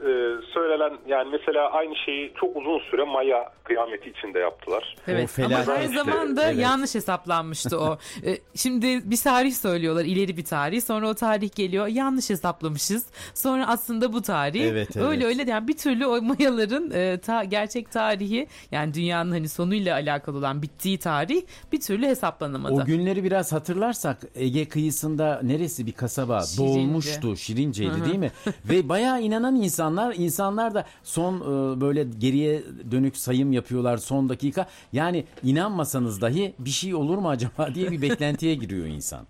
e, 0.00 0.10
söylenen 0.54 0.98
yani 1.06 1.28
mesela 1.32 1.70
aynı 1.70 1.96
şeyi 1.96 2.32
çok 2.40 2.56
uzun 2.56 2.78
süre 2.90 3.04
Maya 3.04 3.52
kıyameti 3.64 4.10
içinde 4.10 4.38
yaptılar. 4.38 4.96
Evet 5.08 5.30
O 5.38 5.44
ama 5.44 5.66
her 5.66 5.80
işte, 5.80 5.94
zaman 5.94 6.36
da 6.36 6.50
evet. 6.50 6.62
yanlış 6.62 6.94
hesaplanmıştı 6.94 7.80
o. 7.80 7.98
E, 8.26 8.38
Şimdi 8.54 9.10
bir 9.10 9.16
tarih 9.16 9.52
söylüyorlar 9.52 10.04
ileri 10.04 10.36
bir 10.36 10.44
tarih 10.44 10.80
sonra 10.80 11.08
o 11.08 11.14
tarih 11.14 11.54
geliyor 11.54 11.86
yanlış 11.86 12.30
hesaplamışız. 12.30 13.06
Sonra 13.34 13.68
aslında 13.68 14.12
bu 14.12 14.22
tarih 14.22 14.64
Evet, 14.70 14.88
evet. 14.96 15.06
öyle 15.06 15.26
öyle 15.26 15.50
yani 15.50 15.68
bir 15.68 15.76
türlü 15.76 16.06
o 16.06 16.22
mayaların 16.22 16.90
e, 16.90 17.18
ta, 17.18 17.44
gerçek 17.44 17.90
tarihi 17.90 18.46
yani 18.72 18.94
dünyanın 18.94 19.30
hani 19.30 19.48
sonuyla 19.48 19.94
alakalı 19.94 20.38
olan 20.38 20.62
bittiği 20.62 20.98
tarih 20.98 21.42
bir 21.72 21.80
türlü 21.80 22.06
hesaplanamadı. 22.06 22.74
O 22.74 22.84
günleri 22.84 23.24
biraz 23.24 23.52
hatırlarsak 23.52 24.18
Ege 24.34 24.68
kıyısında 24.68 25.40
neresi 25.42 25.86
bir 25.86 25.92
kasaba 25.92 26.40
Şirince. 26.40 26.62
doğulmuştu. 26.62 27.36
Şirince'ydi 27.36 28.04
değil 28.04 28.18
mi? 28.18 28.32
Ve 28.64 28.88
bayağı 28.88 29.20
inanan 29.22 29.56
insanlar 29.90 30.14
insanlar 30.14 30.74
da 30.74 30.84
son 31.04 31.36
e, 31.36 31.80
böyle 31.80 32.04
geriye 32.18 32.62
dönük 32.90 33.16
sayım 33.16 33.52
yapıyorlar 33.52 33.96
son 33.96 34.28
dakika. 34.28 34.66
Yani 34.92 35.24
inanmasanız 35.42 36.20
dahi 36.20 36.54
bir 36.58 36.70
şey 36.70 36.94
olur 36.94 37.18
mu 37.18 37.28
acaba 37.28 37.74
diye 37.74 37.90
bir 37.90 38.02
beklentiye 38.02 38.54
giriyor 38.54 38.86
insan. 38.86 39.26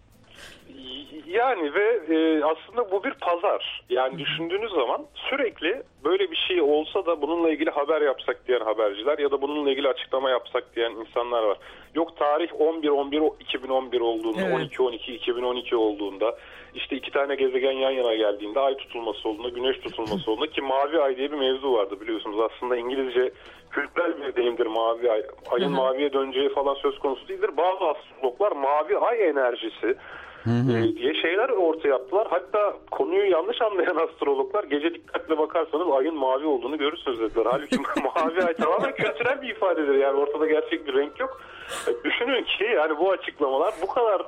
Yani 1.30 1.74
ve 1.74 2.00
e, 2.14 2.44
aslında 2.44 2.90
bu 2.90 3.04
bir 3.04 3.14
pazar. 3.14 3.82
Yani 3.90 4.18
düşündüğünüz 4.18 4.72
zaman 4.72 5.06
sürekli 5.14 5.82
böyle 6.04 6.30
bir 6.30 6.36
şey 6.36 6.60
olsa 6.60 7.06
da 7.06 7.22
bununla 7.22 7.50
ilgili 7.50 7.70
haber 7.70 8.00
yapsak 8.02 8.48
diyen 8.48 8.60
haberciler 8.60 9.18
ya 9.18 9.30
da 9.30 9.42
bununla 9.42 9.70
ilgili 9.70 9.88
açıklama 9.88 10.30
yapsak 10.30 10.76
diyen 10.76 10.90
insanlar 10.90 11.42
var. 11.42 11.58
Yok 11.94 12.16
tarih 12.16 12.48
11-11-2011 12.48 14.00
olduğunda, 14.00 14.40
Evet. 14.40 14.78
12-12-2012 14.78 15.74
olduğunda, 15.74 16.36
işte 16.74 16.96
iki 16.96 17.10
tane 17.10 17.34
gezegen 17.34 17.72
yan 17.72 17.90
yana 17.90 18.14
geldiğinde 18.14 18.60
ay 18.60 18.76
tutulması 18.76 19.28
olduğunda, 19.28 19.48
güneş 19.48 19.78
tutulması 19.80 20.30
olduğunda 20.30 20.50
ki 20.50 20.62
mavi 20.62 21.00
ay 21.00 21.16
diye 21.16 21.32
bir 21.32 21.36
mevzu 21.36 21.72
vardı 21.72 22.00
biliyorsunuz. 22.00 22.40
Aslında 22.40 22.76
İngilizce 22.76 23.30
kültürel 23.70 24.22
bir 24.22 24.36
deyimdir 24.36 24.66
mavi 24.66 25.12
ay. 25.12 25.22
Ayın 25.50 25.72
maviye 25.72 26.12
döneceği 26.12 26.48
falan 26.48 26.74
söz 26.74 26.98
konusu 26.98 27.28
değildir. 27.28 27.50
Bazı 27.56 27.84
astrologlar 27.84 28.52
mavi 28.52 28.98
ay 28.98 29.28
enerjisi 29.28 29.96
e, 30.46 30.96
diye 30.96 31.14
şeyler 31.14 31.48
ortaya 31.48 31.88
yaptılar. 31.88 32.26
Hatta 32.30 32.76
konuyu 32.90 33.30
yanlış 33.30 33.62
anlayan 33.62 33.96
astrologlar 34.08 34.64
gece 34.64 34.94
dikkatle 34.94 35.38
bakarsanız 35.38 35.86
ayın 35.92 36.14
mavi 36.14 36.46
olduğunu 36.46 36.78
görürsünüz 36.78 37.20
dediler. 37.20 37.46
Halbuki 37.50 37.76
mavi 38.16 38.44
ay 38.44 38.54
tamamen 38.54 38.94
kültürel 38.94 39.42
bir 39.42 39.48
ifadedir. 39.48 39.94
Yani 39.94 40.20
ortada 40.20 40.46
gerçek 40.46 40.86
bir 40.86 40.94
renk 40.94 41.20
yok. 41.20 41.42
E, 41.88 42.04
Düşünün 42.04 42.42
ki 42.44 42.64
yani 42.64 42.98
bu 42.98 43.10
açıklamalar 43.10 43.74
bu 43.82 43.86
kadar 43.86 44.20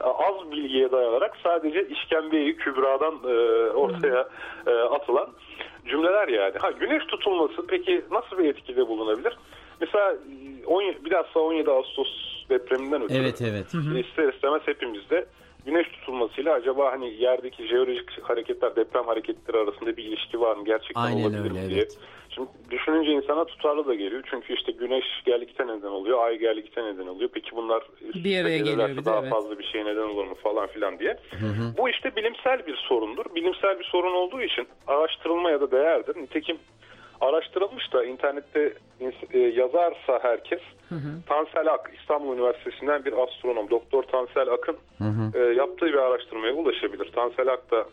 e, 0.00 0.04
az 0.04 0.50
bilgiye 0.50 0.92
dayanarak 0.92 1.36
sadece 1.42 1.88
işkembeyi 1.88 2.56
kübradan 2.56 3.14
e, 3.24 3.70
ortaya 3.70 4.28
e, 4.66 4.70
atılan 4.70 5.28
cümleler 5.86 6.28
yani. 6.28 6.52
Ha 6.58 6.70
güneş 6.70 7.06
tutulması 7.06 7.66
peki 7.66 8.04
nasıl 8.10 8.38
bir 8.38 8.44
etkide 8.44 8.88
bulunabilir? 8.88 9.36
Mesela 9.80 10.12
e, 10.62 10.66
17, 10.66 11.04
bilhassa 11.04 11.40
17 11.40 11.70
Ağustos 11.70 12.08
depreminden 12.50 13.02
ötürü 13.02 13.18
Evet 13.18 13.42
evet. 13.42 13.66
ister 14.06 14.32
istemez 14.32 14.62
hepimizde 14.64 15.26
güneş 15.66 15.88
tutulmasıyla 15.88 16.54
acaba 16.54 16.92
hani 16.92 17.14
yerdeki 17.14 17.66
jeolojik 17.66 18.22
hareketler, 18.22 18.76
deprem 18.76 19.04
hareketleri 19.06 19.56
arasında 19.58 19.96
bir 19.96 20.04
ilişki 20.04 20.40
var 20.40 20.56
mı? 20.56 20.64
Gerçekten 20.64 21.00
Aynen 21.00 21.22
olabilir 21.22 21.40
öyle, 21.40 21.52
mi 21.62 21.68
diye. 21.68 21.78
evet. 21.78 21.98
Şimdi 22.30 22.48
düşününce 22.70 23.12
insana 23.12 23.44
tutarlı 23.44 23.86
da 23.86 23.94
geliyor. 23.94 24.22
Çünkü 24.30 24.54
işte 24.54 24.72
güneş 24.72 25.04
gerlikte 25.26 25.66
neden 25.66 25.88
oluyor, 25.88 26.24
ay 26.24 26.38
gerlikte 26.38 26.84
neden 26.84 27.06
oluyor. 27.06 27.30
Peki 27.32 27.56
bunlar 27.56 27.82
Bir 28.14 28.40
araya 28.42 28.58
geliyor 28.58 28.88
bir 28.88 28.96
de, 28.96 29.04
daha 29.04 29.20
evet. 29.20 29.30
fazla 29.30 29.58
bir 29.58 29.64
şey 29.64 29.84
neden 29.84 30.02
olur 30.02 30.24
mu 30.26 30.34
falan 30.34 30.66
filan 30.66 30.98
diye. 30.98 31.16
Bu 31.78 31.88
işte 31.88 32.16
bilimsel 32.16 32.66
bir 32.66 32.76
sorundur. 32.76 33.24
Bilimsel 33.34 33.78
bir 33.78 33.84
sorun 33.84 34.12
olduğu 34.14 34.42
için 34.42 34.68
araştırılmaya 34.86 35.60
da 35.60 35.70
değerdir. 35.70 36.16
Nitekim 36.16 36.58
araştırılmış 37.20 37.92
da 37.92 38.04
internette 38.04 38.72
e, 39.30 39.38
yazarsa 39.38 40.18
herkes 40.22 40.60
Tansel 41.26 41.72
Ak 41.72 41.90
İstanbul 42.00 42.34
Üniversitesi'nden 42.34 43.04
bir 43.04 43.12
astronom 43.12 43.70
Doktor 43.70 44.02
Tansel 44.02 44.48
Ak'ın 44.48 44.76
e, 45.34 45.38
yaptığı 45.38 45.86
bir 45.86 45.98
araştırmaya 45.98 46.52
ulaşabilir. 46.52 47.12
Tansel 47.12 47.48
Ak 47.48 47.70
da 47.70 47.86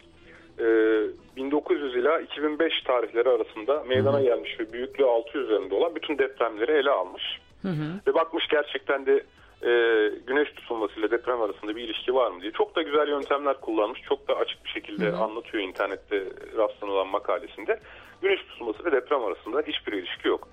e, 0.60 0.66
1900 1.36 1.96
ila 1.96 2.20
2005 2.20 2.82
tarihleri 2.82 3.30
arasında 3.30 3.84
meydana 3.84 4.22
gelmiş 4.22 4.60
ve 4.60 4.74
büyüklüğü 4.74 5.06
6 5.06 5.38
üzerinde 5.38 5.76
olan 5.76 5.96
bütün 5.96 6.18
depremleri 6.18 6.72
ele 6.72 6.90
almış. 6.90 7.24
Ve 8.08 8.14
bakmış 8.14 8.48
gerçekten 8.48 9.06
de 9.06 9.24
e, 9.66 9.72
güneş 10.28 10.50
tutulmasıyla 10.56 11.12
deprem 11.12 11.42
arasında 11.42 11.76
bir 11.76 11.84
ilişki 11.84 12.14
var 12.14 12.32
mı 12.32 12.42
diye. 12.42 12.52
Çok 12.52 12.76
da 12.76 12.82
güzel 12.82 13.08
yöntemler 13.08 13.62
kullanmış. 13.62 14.02
Çok 14.02 14.28
da 14.28 14.34
açık 14.34 14.66
bir 14.66 14.70
şekilde 14.70 15.12
anlatıyor 15.12 15.64
internette 15.64 16.24
rastlanılan 16.58 17.08
makalesinde. 17.08 17.80
Güneş 18.22 18.40
tutulması 18.42 18.86
ve 18.86 18.92
deprem 18.92 19.24
arasında 19.24 19.62
hiçbir 19.68 19.94
ilişki 19.94 20.28
yok. 20.28 20.48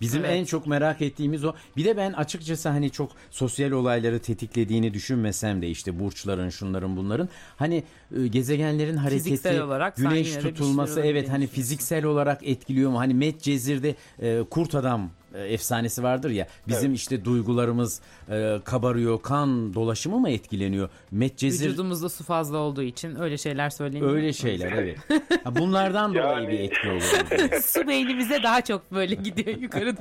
Bizim 0.00 0.24
Evet. 0.24 0.36
en 0.36 0.44
çok 0.44 0.66
merak 0.66 1.02
ettiğimiz 1.02 1.44
o. 1.44 1.52
Bir 1.76 1.84
de 1.84 1.96
ben 1.96 2.12
açıkçası 2.12 2.68
hani 2.68 2.90
çok 2.90 3.10
sosyal 3.30 3.70
olayları 3.70 4.18
tetiklediğini 4.18 4.94
düşünmesem 4.94 5.62
de 5.62 5.68
işte 5.68 5.98
burçların, 6.00 6.48
şunların, 6.48 6.96
bunların 6.96 7.28
hani 7.56 7.84
e, 8.16 8.26
gezegenlerin 8.26 8.96
hareketi, 8.96 9.24
Fiziksel 9.24 9.62
olarak 9.62 9.96
güneş 9.96 10.36
bir 10.36 10.42
tutulması 10.42 11.00
şey 11.00 11.10
evet 11.10 11.28
hani 11.28 11.46
fiziksel 11.46 12.04
olarak 12.04 12.48
etkiliyor 12.48 12.90
mu? 12.90 12.98
Hani 12.98 13.14
Medcezir'de 13.14 13.94
e, 14.22 14.42
kurt 14.50 14.74
adam 14.74 15.10
efsanesi 15.34 16.02
vardır 16.02 16.30
ya. 16.30 16.46
Bizim 16.68 16.94
işte 16.94 17.24
duygularımız 17.24 18.00
e, 18.30 18.56
kabarıyor, 18.64 19.22
kan 19.22 19.74
dolaşımı 19.74 20.18
mı 20.20 20.30
etkileniyor? 20.30 20.88
Medcezir 21.10 21.66
Vücudumuzda 21.68 22.08
su 22.08 22.24
fazla 22.24 22.58
olduğu 22.58 22.82
için 22.82 23.20
öyle 23.20 23.38
şeyler 23.38 23.70
söyleniyor. 23.70 24.14
öyle 24.14 24.32
şeyler 24.32 24.72
evet. 24.72 24.98
Ha, 25.44 25.56
bunlardan 25.56 26.14
dolayı 26.14 26.26
Yani- 26.26 26.48
bir 26.48 26.58
etki 26.58 26.88
oluyor. 26.88 27.62
su 27.62 27.88
beynimize 27.88 28.42
daha 28.42 28.60
çok 28.60 28.92
böyle 28.92 29.14
gidiyor 29.14 29.56
yukarı. 29.56 29.94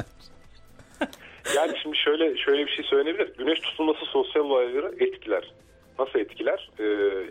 Yani 1.55 1.73
şimdi 1.83 1.97
şöyle 1.97 2.37
şöyle 2.37 2.65
bir 2.65 2.71
şey 2.71 2.85
söylenebilir. 2.85 3.33
Güneş 3.37 3.59
tutulması 3.59 4.05
sosyal 4.05 4.43
olayları 4.43 4.95
etkiler. 4.99 5.53
Nasıl 5.99 6.19
etkiler? 6.19 6.69
Ee, 6.79 6.83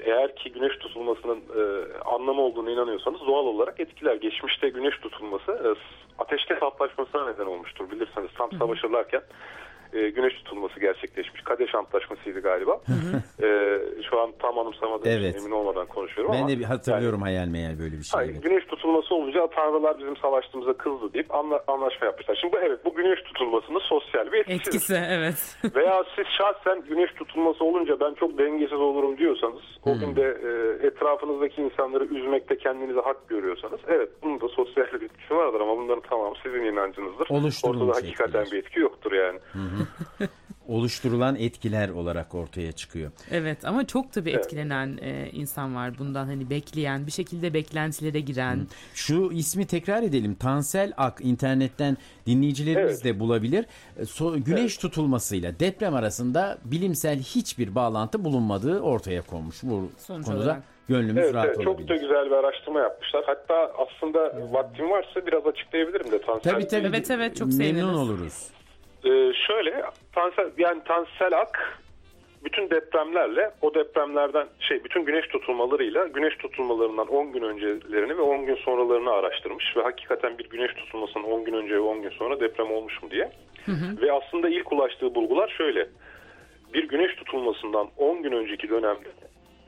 eğer 0.05 0.37
ki 0.37 0.53
güneş 0.53 0.79
tutulmasının 0.79 1.37
e, 1.57 1.63
anlamı 2.05 2.41
olduğunu 2.41 2.71
inanıyorsanız 2.71 3.21
doğal 3.21 3.47
olarak 3.47 3.81
etkiler. 3.81 4.15
Geçmişte 4.15 4.69
güneş 4.69 4.99
tutulması 4.99 5.53
e, 5.53 5.69
ateşkes 6.23 6.63
antlaşmasına 6.63 7.31
neden 7.31 7.47
olmuştur. 7.47 7.91
Bilirsiniz 7.91 8.31
tam 8.39 8.53
savaşırlarken 8.53 9.23
e, 9.93 10.09
güneş 10.11 10.35
tutulması 10.35 10.81
gerçekleşmiş. 10.81 11.43
Kadeş 11.43 11.75
Antlaşması'ydı 11.75 12.41
galiba. 12.41 12.81
E, 13.43 13.49
şu 14.11 14.21
an 14.21 14.33
tam 14.39 14.59
anımsamadığım 14.59 15.11
Evet. 15.13 15.35
için 15.35 15.41
emin 15.47 15.57
olmadan 15.57 15.87
konuşuyorum 15.87 16.33
Ben 16.33 16.39
ama. 16.39 16.49
de 16.49 16.59
bir 16.59 16.65
hatırlıyorum 16.65 17.23
hayal 17.23 17.47
meyal 17.47 17.79
böyle 17.79 17.97
bir 17.99 18.03
şey. 18.03 18.19
Hayır, 18.19 18.31
evet. 18.33 18.43
güneş 18.43 18.65
tutulması 18.67 19.15
olunca 19.15 19.47
tanrılar 19.47 19.99
bizim 19.99 20.17
savaştığımıza 20.17 20.73
kızdı 20.73 21.13
deyip 21.15 21.35
anla- 21.35 21.65
anlaşma 21.67 22.07
yapmışlar. 22.07 22.39
Şimdi 22.41 22.53
bu 22.53 22.59
evet 22.59 22.85
bu 22.85 22.95
güneş 22.95 23.23
tutulmasının 23.23 23.79
sosyal 23.79 24.33
bir 24.33 24.39
etkisidir. 24.39 24.67
Etkisi 24.67 24.95
evet. 25.09 25.57
Veya 25.77 26.05
siz 26.17 26.25
şahsen 26.39 26.83
güneş 26.89 27.11
tutulması 27.13 27.65
olunca 27.65 28.01
ben 28.01 28.15
çok 28.15 28.39
dengesiz 28.39 28.81
olurum 28.81 29.17
diyorsanız 29.19 29.63
o 29.85 29.99
gün 29.99 30.17
de 30.17 30.23
e, 30.23 30.51
etrafınızdaki 30.87 31.63
insanları 31.63 32.05
üzmekte 32.05 32.59
kendinize 32.59 33.01
hak 33.01 33.29
görüyorsanız 33.29 33.81
evet 33.89 34.09
bunun 34.23 34.41
da 34.41 34.49
sosyal 34.49 34.87
bir 34.87 35.03
etkisi 35.03 35.35
vardır 35.37 35.61
ama 35.61 35.77
bunların 35.77 36.03
tamamı 36.11 36.35
sizin 36.43 36.65
inancınızdır. 36.65 37.27
Ortada 37.65 37.87
hakikaten 37.97 38.41
etkiler. 38.41 38.47
bir 38.53 38.59
etki 38.67 38.81
yoktur 38.81 38.96
yani. 39.27 39.39
Oluşturulan 40.69 41.37
etkiler 41.37 41.89
olarak 41.89 42.35
ortaya 42.35 42.73
çıkıyor. 42.73 43.11
Evet 43.31 43.65
ama 43.65 43.87
çok 43.87 44.13
tabii 44.13 44.31
etkilenen 44.31 44.99
e, 45.03 45.31
insan 45.33 45.75
var 45.75 45.99
bundan 45.99 46.27
hani 46.27 46.51
bekleyen 46.51 47.07
bir 47.07 47.13
şekilde 47.13 47.55
beklentilere 47.55 48.21
giren. 48.21 48.67
Şu 48.95 49.31
ismi 49.33 49.67
tekrar 49.67 50.03
edelim. 50.03 50.35
Tansel 50.35 50.93
Ak 50.97 51.19
internetten 51.21 51.97
dinleyicilerimiz 52.27 52.93
Evet. 52.93 53.05
de 53.05 53.21
bulabilir. 53.21 53.67
E, 53.99 54.03
so- 54.03 54.39
güneş 54.45 54.77
tutulmasıyla 54.79 55.61
deprem 55.61 55.95
arasında 55.95 56.59
bilimsel 56.65 57.19
hiçbir 57.19 57.75
bağlantı 57.75 58.25
bulunmadığı 58.25 58.81
ortaya 58.81 59.23
konmuş. 59.23 59.57
Bu 59.63 59.91
Sonuç 59.99 60.27
konuda 60.27 60.41
olarak. 60.43 60.63
gönlümüz 60.89 61.25
Evet, 61.25 61.35
rahat 61.35 61.47
evet 61.47 61.57
çok 61.57 61.67
olabilir. 61.69 61.89
da 61.89 61.95
güzel 61.97 62.27
bir 62.27 62.31
araştırma 62.35 62.81
yapmışlar. 62.81 63.25
Hatta 63.27 63.73
aslında 63.79 64.19
vaktim 64.53 64.91
varsa 64.91 65.27
biraz 65.27 65.47
açıklayabilirim 65.47 66.11
de. 66.13 66.21
Tansel 66.23 66.53
Tabii 66.53 66.67
tabii. 66.69 66.87
Evet, 66.87 67.11
evet, 67.11 67.37
çok 67.37 67.49
Memnun 67.49 67.59
seviniriz. 67.65 67.97
oluruz. 67.99 68.47
Ee, 69.05 69.33
şöyle 69.47 69.83
Tansel 70.13 70.51
yani 70.59 70.85
Tansel 70.85 71.41
Ak 71.41 71.81
bütün 72.45 72.71
depremlerle 72.71 73.51
o 73.63 73.75
depremlerden 73.75 74.47
şey 74.61 74.85
bütün 74.85 75.05
güneş 75.05 75.29
tutulmalarıyla 75.29 76.07
güneş 76.07 76.37
tutulmalarından 76.37 77.09
10 77.09 77.33
gün 77.33 77.43
öncelerini 77.43 78.19
ve 78.19 78.23
10 78.23 78.47
gün 78.47 78.57
sonralarını 78.57 79.11
araştırmış 79.11 79.77
ve 79.77 79.83
hakikaten 79.83 80.39
bir 80.39 80.51
güneş 80.51 80.75
tutulmasının 80.75 81.25
10 81.25 81.45
gün 81.45 81.53
önce 81.53 81.75
ve 81.75 81.81
10 81.81 82.03
gün 82.03 82.11
sonra 82.11 82.41
deprem 82.41 82.73
olmuş 82.73 83.03
mu 83.03 83.11
diye. 83.11 83.31
Ve 84.01 84.13
aslında 84.13 84.49
ilk 84.49 84.73
ulaştığı 84.73 85.15
bulgular 85.15 85.55
şöyle. 85.59 85.89
Bir 86.75 86.89
güneş 86.89 87.15
tutulmasından 87.15 87.89
10 87.97 88.23
gün 88.23 88.33
önceki 88.33 88.69
dönemde 88.69 89.09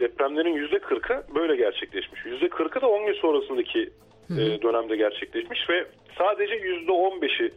depremlerin 0.00 0.68
%40'ı 0.68 1.34
böyle 1.34 1.56
gerçekleşmiş. 1.56 2.20
%40'ı 2.20 2.82
da 2.82 2.88
10 2.88 3.06
gün 3.06 3.14
sonrasındaki 3.14 3.90
e, 4.30 4.62
dönemde 4.62 4.96
gerçekleşmiş 4.96 5.70
ve 5.70 5.86
sadece 6.18 6.54
%15'i 6.54 7.52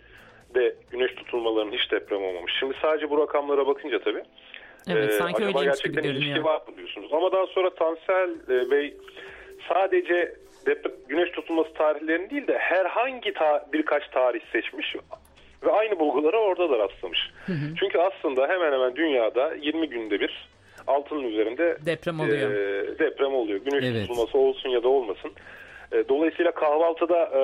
de 0.56 0.76
güneş 0.92 1.16
tutulmalarının 1.16 1.72
hiç 1.72 1.92
deprem 1.92 2.24
olmamış. 2.24 2.54
Şimdi 2.60 2.74
sadece 2.82 3.10
bu 3.10 3.18
rakamlara 3.22 3.68
bakınca 3.68 4.00
tabii 4.00 4.24
Evet 4.90 5.10
ee, 5.10 5.12
sanki 5.12 5.36
acaba 5.46 5.60
öyleymiş 5.60 5.82
gibi 5.82 5.94
gerçekten 5.94 6.04
ilişki 6.04 6.26
görünüyor. 6.26 6.46
var 6.46 6.62
mı 6.68 6.78
diyorsunuz? 6.78 7.14
Ama 7.14 7.32
daha 7.32 7.48
sonra 7.48 7.70
Tansel 7.76 8.30
e, 8.50 8.72
Bey 8.72 8.94
sadece 9.70 10.34
güneş 11.08 11.32
tutulması 11.32 11.74
tarihlerini 11.74 12.30
değil 12.30 12.48
de 12.48 12.58
herhangi 12.58 13.34
ta- 13.34 13.66
birkaç 13.74 14.08
tarih 14.08 14.42
seçmiş 14.52 14.96
ve 15.64 15.72
aynı 15.72 16.00
bulgulara 16.00 16.38
orada 16.38 16.70
da 16.70 16.78
rastlamış. 16.80 17.20
Çünkü 17.80 17.98
aslında 18.00 18.48
hemen 18.48 18.72
hemen 18.74 18.96
dünyada 18.96 19.54
20 19.62 19.90
günde 19.90 20.20
bir 20.20 20.50
altının 20.88 21.24
üzerinde 21.24 21.78
Deprem 21.86 22.20
oluyor. 22.20 22.52
e, 22.52 23.00
deprem 23.00 23.34
oluyor. 23.34 23.60
Güneş 23.60 23.84
Evet. 23.86 24.08
tutulması 24.08 24.38
olsun 24.38 24.70
ya 24.70 24.84
da 24.84 24.88
olmasın. 24.88 25.32
E, 25.92 26.10
Dolayısıyla 26.10 26.52
kahvaltıda 26.52 27.18
e, 27.26 27.42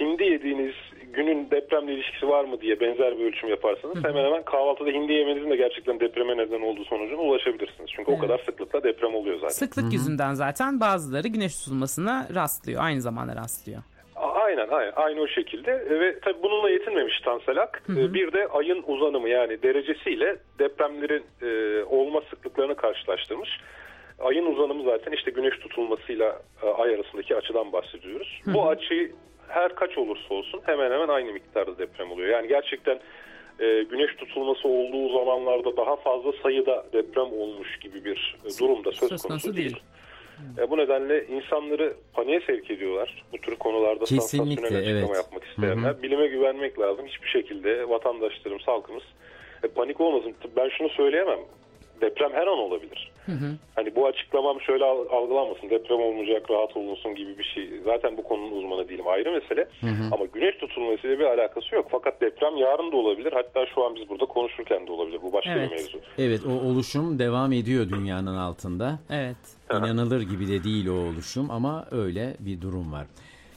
hindi 0.00 0.24
yediğiniz 0.24 0.74
günün 1.12 1.50
depremle 1.50 1.92
ilişkisi 1.94 2.28
var 2.28 2.44
mı 2.44 2.60
diye 2.60 2.80
benzer 2.80 3.18
bir 3.18 3.24
ölçüm 3.24 3.48
yaparsanız 3.48 4.04
hemen 4.04 4.24
hemen 4.24 4.42
kahvaltıda 4.42 4.90
hindi 4.90 5.12
yemenizin 5.12 5.50
de 5.50 5.56
gerçekten 5.56 6.00
depreme 6.00 6.36
neden 6.36 6.60
olduğu 6.60 6.84
sonucuna 6.84 7.20
ulaşabilirsiniz. 7.20 7.90
Çünkü 7.96 8.10
o 8.12 8.18
kadar 8.18 8.38
sıklıkla 8.38 8.82
deprem 8.82 9.14
oluyor 9.14 9.36
zaten. 9.36 9.48
Sıklık 9.48 9.92
yüzünden 9.92 10.34
zaten 10.34 10.80
bazıları 10.80 11.28
güneş 11.28 11.58
tutulmasına 11.58 12.28
rastlıyor. 12.34 12.82
Aynı 12.84 13.00
zamanda 13.00 13.36
rastlıyor. 13.36 13.82
Aynen, 14.16 14.68
aynen 14.68 14.92
aynı 14.96 15.20
o 15.20 15.26
şekilde 15.26 15.70
E, 15.72 16.00
ve 16.00 16.18
tabii 16.20 16.42
bununla 16.42 16.70
yetinmemiş 16.70 17.20
Tanselak. 17.20 17.82
E, 17.96 18.14
Bir 18.14 18.32
de 18.32 18.46
ayın 18.48 18.84
uzanımı 18.86 19.28
yani 19.28 19.62
derecesiyle 19.62 20.36
depremlerin 20.58 21.24
e, 21.42 21.82
olma 21.84 22.20
sıklıklarını 22.30 22.74
karşılaştırmış. 22.76 23.50
Ayın 24.20 24.46
uzanımı 24.46 24.84
zaten 24.84 25.12
işte 25.12 25.30
güneş 25.30 25.58
tutulmasıyla 25.58 26.42
e, 26.62 26.66
ay 26.66 26.94
arasındaki 26.94 27.36
açıdan 27.36 27.72
bahsediyoruz. 27.72 28.40
Bu 28.46 28.68
açı 28.68 29.12
her 29.48 29.74
kaç 29.74 29.98
olursa 29.98 30.34
olsun 30.34 30.60
hemen 30.66 30.90
hemen 30.90 31.08
aynı 31.08 31.32
miktarda 31.32 31.78
deprem 31.78 32.12
oluyor. 32.12 32.28
Yani 32.28 32.48
gerçekten 32.48 33.00
e, 33.60 33.82
güneş 33.82 34.16
tutulması 34.16 34.68
olduğu 34.68 35.18
zamanlarda 35.18 35.76
daha 35.76 35.96
fazla 35.96 36.32
sayıda 36.42 36.86
deprem 36.92 37.32
olmuş 37.32 37.78
gibi 37.78 38.04
bir 38.04 38.36
e, 38.44 38.58
durumda 38.58 38.92
söz, 38.92 39.08
Söz 39.08 39.22
konusu 39.22 39.56
değil. 39.56 39.70
değil. 39.70 39.82
E, 40.58 40.70
bu 40.70 40.76
nedenle 40.76 41.26
insanları 41.26 41.94
paniğe 42.14 42.40
sevk 42.40 42.70
ediyorlar. 42.70 43.24
Bu 43.32 43.38
tür 43.38 43.56
konularda 43.56 44.04
Kesinlikle, 44.04 44.68
sansasyonel 44.68 45.02
evet. 45.02 45.16
yapmak 45.16 45.44
isteyenler. 45.44 46.02
Bilime 46.02 46.26
güvenmek 46.26 46.78
lazım. 46.80 47.06
Hiçbir 47.06 47.28
şekilde 47.28 47.88
vatandaşlarımız, 47.88 48.62
halkımız 48.68 49.02
e, 49.62 49.68
panik 49.68 50.00
olmasın. 50.00 50.34
Ben 50.56 50.68
şunu 50.68 50.88
söyleyemem. 50.88 51.38
Deprem 52.00 52.32
her 52.32 52.46
an 52.46 52.58
olabilir. 52.58 53.09
Hani 53.76 53.96
bu 53.96 54.06
açıklamam 54.06 54.60
şöyle 54.60 54.84
al- 54.84 55.06
algılanmasın. 55.10 55.70
Deprem 55.70 56.00
olmayacak, 56.00 56.50
rahat 56.50 56.76
olunsun 56.76 57.14
gibi 57.14 57.38
bir 57.38 57.44
şey. 57.44 57.70
Zaten 57.84 58.16
bu 58.16 58.22
konunun 58.22 58.56
uzmanı 58.56 58.88
değilim. 58.88 59.08
Ayrı 59.08 59.32
mesele. 59.32 59.68
Ama 60.12 60.24
güneş 60.34 60.56
tutulmasıyla 60.56 61.18
bir 61.18 61.24
alakası 61.24 61.74
yok. 61.74 61.86
Fakat 61.90 62.20
deprem 62.20 62.56
yarın 62.56 62.92
da 62.92 62.96
olabilir. 62.96 63.32
Hatta 63.32 63.66
şu 63.74 63.84
an 63.84 63.94
biz 63.94 64.08
burada 64.08 64.26
konuşurken 64.26 64.86
de 64.86 64.92
olabilir. 64.92 65.18
Bu 65.22 65.32
başka 65.32 65.50
Evet. 65.52 65.70
bir 65.70 65.76
mevzu. 65.76 65.98
Evet 66.18 66.40
o 66.46 66.66
oluşum 66.68 67.18
devam 67.18 67.52
ediyor 67.52 67.88
dünyanın 67.88 68.36
altında. 68.36 68.98
Evet. 69.10 69.36
İnanılır 69.70 70.20
gibi 70.22 70.48
de 70.48 70.64
değil 70.64 70.86
o 70.88 70.92
oluşum 70.94 71.50
ama 71.50 71.86
öyle 71.90 72.36
bir 72.40 72.60
durum 72.60 72.92
var. 72.92 73.06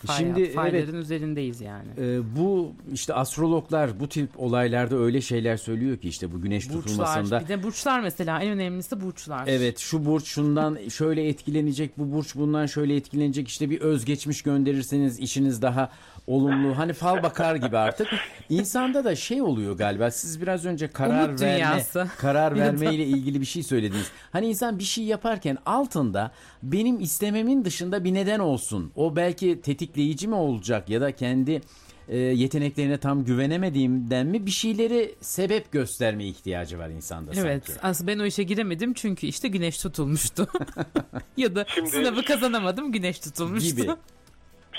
Fay, 0.07 0.17
Şimdi 0.17 0.39
evet 0.41 0.55
fayların 0.55 0.95
üzerindeyiz 0.95 1.61
yani. 1.61 1.87
e, 1.97 2.19
bu 2.37 2.71
işte 2.93 3.13
astrologlar 3.13 3.99
bu 3.99 4.09
tip 4.09 4.29
olaylarda 4.37 4.95
öyle 4.97 5.21
şeyler 5.21 5.57
söylüyor 5.57 5.97
ki 5.97 6.09
işte 6.09 6.31
bu 6.31 6.41
güneş 6.41 6.67
tutulmasında 6.67 7.23
Burçlar. 7.23 7.43
Bir 7.43 7.47
de 7.47 7.63
burçlar 7.63 7.99
mesela 7.99 8.41
en 8.41 8.49
önemlisi 8.49 9.01
burçlar. 9.01 9.43
Evet 9.47 9.79
şu 9.79 10.05
burç 10.05 10.25
şundan 10.25 10.77
şöyle 10.89 11.27
etkilenecek 11.27 11.97
bu 11.97 12.11
burç 12.17 12.35
bundan 12.35 12.65
şöyle 12.65 12.95
etkilenecek 12.95 13.47
işte 13.47 13.69
bir 13.69 13.81
özgeçmiş 13.81 14.41
gönderirseniz 14.41 15.19
işiniz 15.19 15.61
daha 15.61 15.89
olumlu 16.27 16.77
hani 16.77 16.93
fal 16.93 17.23
bakar 17.23 17.55
gibi 17.55 17.77
artık 17.77 18.07
insanda 18.49 19.03
da 19.03 19.15
şey 19.15 19.41
oluyor 19.41 19.77
galiba 19.77 20.11
siz 20.11 20.41
biraz 20.41 20.65
önce 20.65 20.87
karar 20.87 21.29
Umut 21.29 21.41
verme 21.41 21.55
dünyası. 21.55 22.07
karar 22.17 22.55
verme 22.59 22.95
ile 22.95 23.05
ilgili 23.05 23.41
bir 23.41 23.45
şey 23.45 23.63
söylediniz. 23.63 24.07
Hani 24.31 24.47
insan 24.47 24.79
bir 24.79 24.83
şey 24.83 25.03
yaparken 25.03 25.57
altında 25.65 26.31
benim 26.63 26.99
istememin 26.99 27.65
dışında 27.65 28.03
bir 28.03 28.13
neden 28.13 28.39
olsun. 28.39 28.91
O 28.95 29.15
belki 29.15 29.61
tetikleyici 29.93 30.27
mi 30.27 30.35
olacak 30.35 30.89
ya 30.89 31.01
da 31.01 31.11
kendi 31.11 31.61
e, 32.09 32.17
yeteneklerine 32.17 32.97
tam 32.97 33.25
güvenemediğimden 33.25 34.27
mi 34.27 34.45
bir 34.45 34.51
şeyleri 34.51 35.15
sebep 35.21 35.71
gösterme 35.71 36.25
ihtiyacı 36.25 36.79
var 36.79 36.89
insanda 36.89 37.31
Evet. 37.35 37.65
sanki. 37.65 37.81
Aslında 37.83 38.11
ben 38.11 38.19
o 38.19 38.25
işe 38.25 38.43
giremedim 38.43 38.93
çünkü 38.93 39.27
işte 39.27 39.47
güneş 39.47 39.77
tutulmuştu. 39.81 40.47
ya 41.37 41.55
da 41.55 41.65
Şimdi- 41.67 41.89
sınavı 41.89 42.23
kazanamadım 42.23 42.91
güneş 42.91 43.19
tutulmuştu. 43.19 43.81
Gibi. 43.81 43.91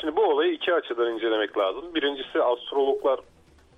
Şimdi 0.00 0.16
bu 0.16 0.22
olayı 0.22 0.52
iki 0.52 0.74
açıdan 0.74 1.14
incelemek 1.14 1.58
lazım. 1.58 1.94
Birincisi 1.94 2.42
astrologlar 2.42 3.20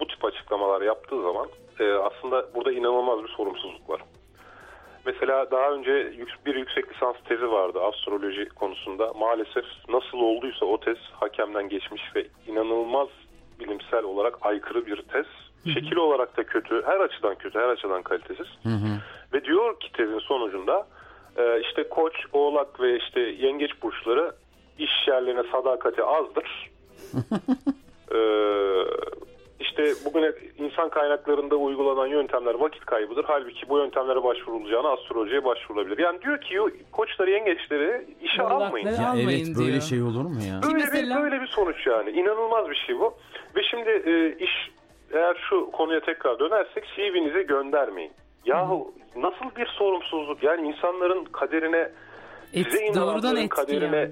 bu 0.01 0.07
tip 0.07 0.25
açıklamalar 0.25 0.83
yaptığı 0.83 1.23
zaman 1.23 1.49
e, 1.81 1.85
aslında 1.93 2.55
burada 2.55 2.73
inanılmaz 2.73 3.25
bir 3.25 3.29
sorumsuzluk 3.37 3.91
var. 3.91 4.01
Mesela 5.07 5.51
daha 5.51 5.71
önce 5.71 6.13
bir 6.47 6.55
yüksek 6.55 6.95
lisans 6.95 7.17
tezi 7.29 7.51
vardı 7.51 7.81
astroloji 7.81 8.49
konusunda. 8.49 9.13
Maalesef 9.13 9.65
nasıl 9.89 10.19
olduysa 10.19 10.67
o 10.67 10.81
tez 10.81 10.97
hakemden 11.21 11.69
geçmiş 11.69 12.03
ve 12.17 12.27
inanılmaz 12.47 13.09
bilimsel 13.61 14.05
olarak 14.05 14.35
aykırı 14.41 14.87
bir 14.87 15.03
tez. 15.03 15.27
Şekil 15.75 15.97
olarak 15.97 16.37
da 16.37 16.45
kötü, 16.45 16.83
her 16.87 17.01
açıdan 17.01 17.35
kötü, 17.35 17.59
her 17.59 17.69
açıdan 17.69 18.03
kalitesiz. 18.03 18.47
Ve 19.33 19.45
diyor 19.45 19.81
ki 19.81 19.93
tezin 19.93 20.19
sonucunda 20.19 20.87
e, 21.37 21.61
işte 21.61 21.89
koç, 21.89 22.15
oğlak 22.33 22.81
ve 22.81 22.97
işte 22.97 23.21
yengeç 23.21 23.83
burçları 23.83 24.33
iş 24.79 25.09
yerlerine 25.09 25.43
sadakati 25.53 26.03
azdır. 26.03 26.71
e, 28.13 28.19
işte 29.79 30.05
bugün 30.05 30.35
insan 30.59 30.89
kaynaklarında 30.89 31.57
uygulanan 31.57 32.07
yöntemler 32.07 32.55
vakit 32.55 32.85
kaybıdır. 32.85 33.25
Halbuki 33.29 33.69
bu 33.69 33.79
yöntemlere 33.79 34.25
başvurulacağına 34.25 34.89
astrolojiye 34.89 35.45
başvurulabilir. 35.45 35.99
Yani 35.99 36.23
diyor 36.23 36.41
ki 36.41 36.59
koçları, 36.93 37.31
yengeçleri 37.31 38.07
işe 38.23 38.43
Oğlakları 38.43 38.67
almayın. 38.67 38.87
Ya 38.87 39.09
Almayın 39.11 39.29
evet 39.29 39.57
böyle 39.59 39.71
diyor. 39.71 39.83
şey 39.83 40.03
olur 40.03 40.25
mu 40.25 40.39
ya? 40.49 40.61
Böyle 40.63 40.85
mesela- 40.85 41.17
bir 41.17 41.23
böyle 41.23 41.41
bir 41.41 41.47
sonuç 41.47 41.87
yani. 41.87 42.11
İnanılmaz 42.11 42.71
bir 42.71 42.75
şey 42.87 42.99
bu. 42.99 43.15
Ve 43.57 43.63
şimdi 43.71 43.91
e, 43.91 44.45
iş 44.45 44.71
eğer 45.13 45.37
şu 45.51 45.71
konuya 45.71 46.01
tekrar 46.01 46.39
dönersek 46.39 46.85
CV'nizi 46.97 47.47
göndermeyin. 47.47 48.13
Yahu 48.45 48.95
nasıl 49.17 49.57
bir 49.57 49.67
sorumsuzluk? 49.67 50.43
Yani 50.43 50.69
insanların 50.69 51.25
kaderine 51.25 51.91
Et, 52.55 52.67
size 52.73 52.79
doğrudan 52.95 53.07
inananların 53.13 53.49
kaderine 53.49 53.97
yani. 53.97 54.11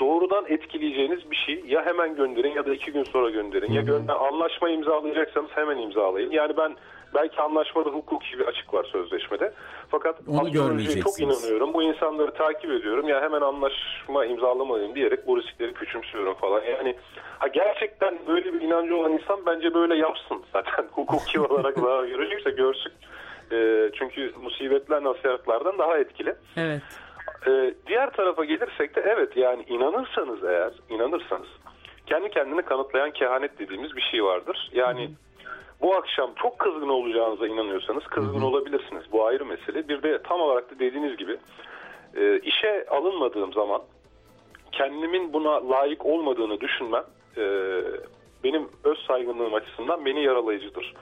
Doğrudan 0.00 0.44
etkileyeceğiniz 0.48 1.30
bir 1.30 1.36
şey 1.36 1.64
ya 1.66 1.86
hemen 1.86 2.16
gönderin 2.16 2.52
ya 2.54 2.66
da 2.66 2.74
iki 2.74 2.92
gün 2.92 3.04
sonra 3.04 3.30
gönderin. 3.30 3.72
Ya 3.72 3.82
gönder 3.82 4.14
anlaşma 4.14 4.70
imzalayacaksanız 4.70 5.50
hemen 5.54 5.76
imzalayın. 5.78 6.30
Yani 6.30 6.56
ben 6.56 6.76
belki 7.14 7.40
anlaşmada 7.40 7.90
hukuki 7.90 8.38
bir 8.38 8.44
açık 8.46 8.74
var 8.74 8.84
sözleşmede. 8.92 9.52
Fakat 9.90 10.16
Onu 10.28 10.36
astrolojiye 10.36 10.54
çok 10.62 10.68
görmeyeceksiniz. 10.68 11.44
inanıyorum. 11.44 11.74
Bu 11.74 11.82
insanları 11.82 12.30
takip 12.34 12.70
ediyorum. 12.70 13.08
Ya 13.08 13.22
hemen 13.22 13.40
anlaşma 13.40 14.24
imzalamalıyım 14.24 14.94
diyerek 14.94 15.26
bu 15.26 15.38
riskleri 15.38 15.74
küçümsüyorum 15.74 16.34
falan. 16.34 16.62
Yani 16.64 16.96
ha 17.38 17.48
gerçekten 17.48 18.18
böyle 18.28 18.54
bir 18.54 18.60
inancı 18.60 18.96
olan 18.96 19.12
insan 19.12 19.46
bence 19.46 19.74
böyle 19.74 19.96
yapsın 19.96 20.42
zaten. 20.52 20.84
Hukuki 20.92 21.40
olarak 21.40 21.76
daha 21.82 22.06
görecekse 22.06 22.50
görsün. 22.50 22.92
Ee, 23.52 23.90
çünkü 23.98 24.32
musibetler 24.42 25.04
nasihatlardan 25.04 25.78
daha 25.78 25.98
etkili. 25.98 26.34
Evet. 26.56 26.82
Ee, 27.46 27.74
diğer 27.86 28.10
tarafa 28.10 28.44
gelirsek 28.44 28.96
de 28.96 29.00
evet 29.00 29.36
yani 29.36 29.62
inanırsanız 29.62 30.44
eğer 30.44 30.72
inanırsanız 30.88 31.48
kendi 32.06 32.30
kendini 32.30 32.62
kanıtlayan 32.62 33.10
kehanet 33.10 33.58
dediğimiz 33.58 33.96
bir 33.96 34.02
şey 34.02 34.24
vardır. 34.24 34.70
Yani 34.72 35.10
bu 35.80 35.94
akşam 35.96 36.30
çok 36.42 36.58
kızgın 36.58 36.88
olacağınıza 36.88 37.46
inanıyorsanız 37.46 38.04
kızgın 38.04 38.40
olabilirsiniz. 38.40 39.04
Bu 39.12 39.26
ayrı 39.26 39.46
mesele. 39.46 39.88
Bir 39.88 40.02
de 40.02 40.22
tam 40.22 40.40
olarak 40.40 40.70
da 40.70 40.78
dediğiniz 40.78 41.16
gibi 41.16 41.36
e, 42.16 42.38
işe 42.38 42.86
alınmadığım 42.90 43.52
zaman 43.52 43.82
kendimin 44.72 45.32
buna 45.32 45.70
layık 45.70 46.06
olmadığını 46.06 46.60
düşünmem 46.60 47.04
e, 47.36 47.44
benim 48.44 48.68
öz 48.84 48.98
saygınlığım 48.98 49.54
açısından 49.54 50.04
beni 50.04 50.24
yaralayıcıdır. 50.24 50.94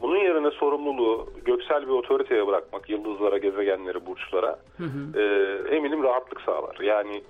Bunun 0.00 0.16
yerine 0.16 0.50
sorumluluğu 0.50 1.28
göksel 1.44 1.82
bir 1.82 1.92
otoriteye 1.92 2.46
bırakmak, 2.46 2.90
yıldızlara, 2.90 3.38
gezegenlere, 3.38 4.06
burçlara 4.06 4.58
e, 5.14 5.22
eminim 5.76 6.02
rahatlık 6.02 6.40
sağlar. 6.40 6.76
Yani 6.80 7.22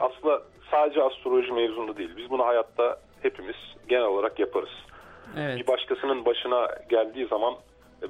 aslında 0.00 0.42
sadece 0.70 1.02
astroloji 1.02 1.52
mevzunda 1.52 1.96
değil. 1.96 2.10
Biz 2.16 2.30
bunu 2.30 2.46
hayatta 2.46 3.00
hepimiz 3.22 3.56
genel 3.88 4.04
olarak 4.04 4.38
yaparız. 4.38 4.70
Evet. 5.38 5.58
Bir 5.58 5.66
başkasının 5.66 6.24
başına 6.24 6.68
geldiği 6.88 7.26
zaman 7.26 7.54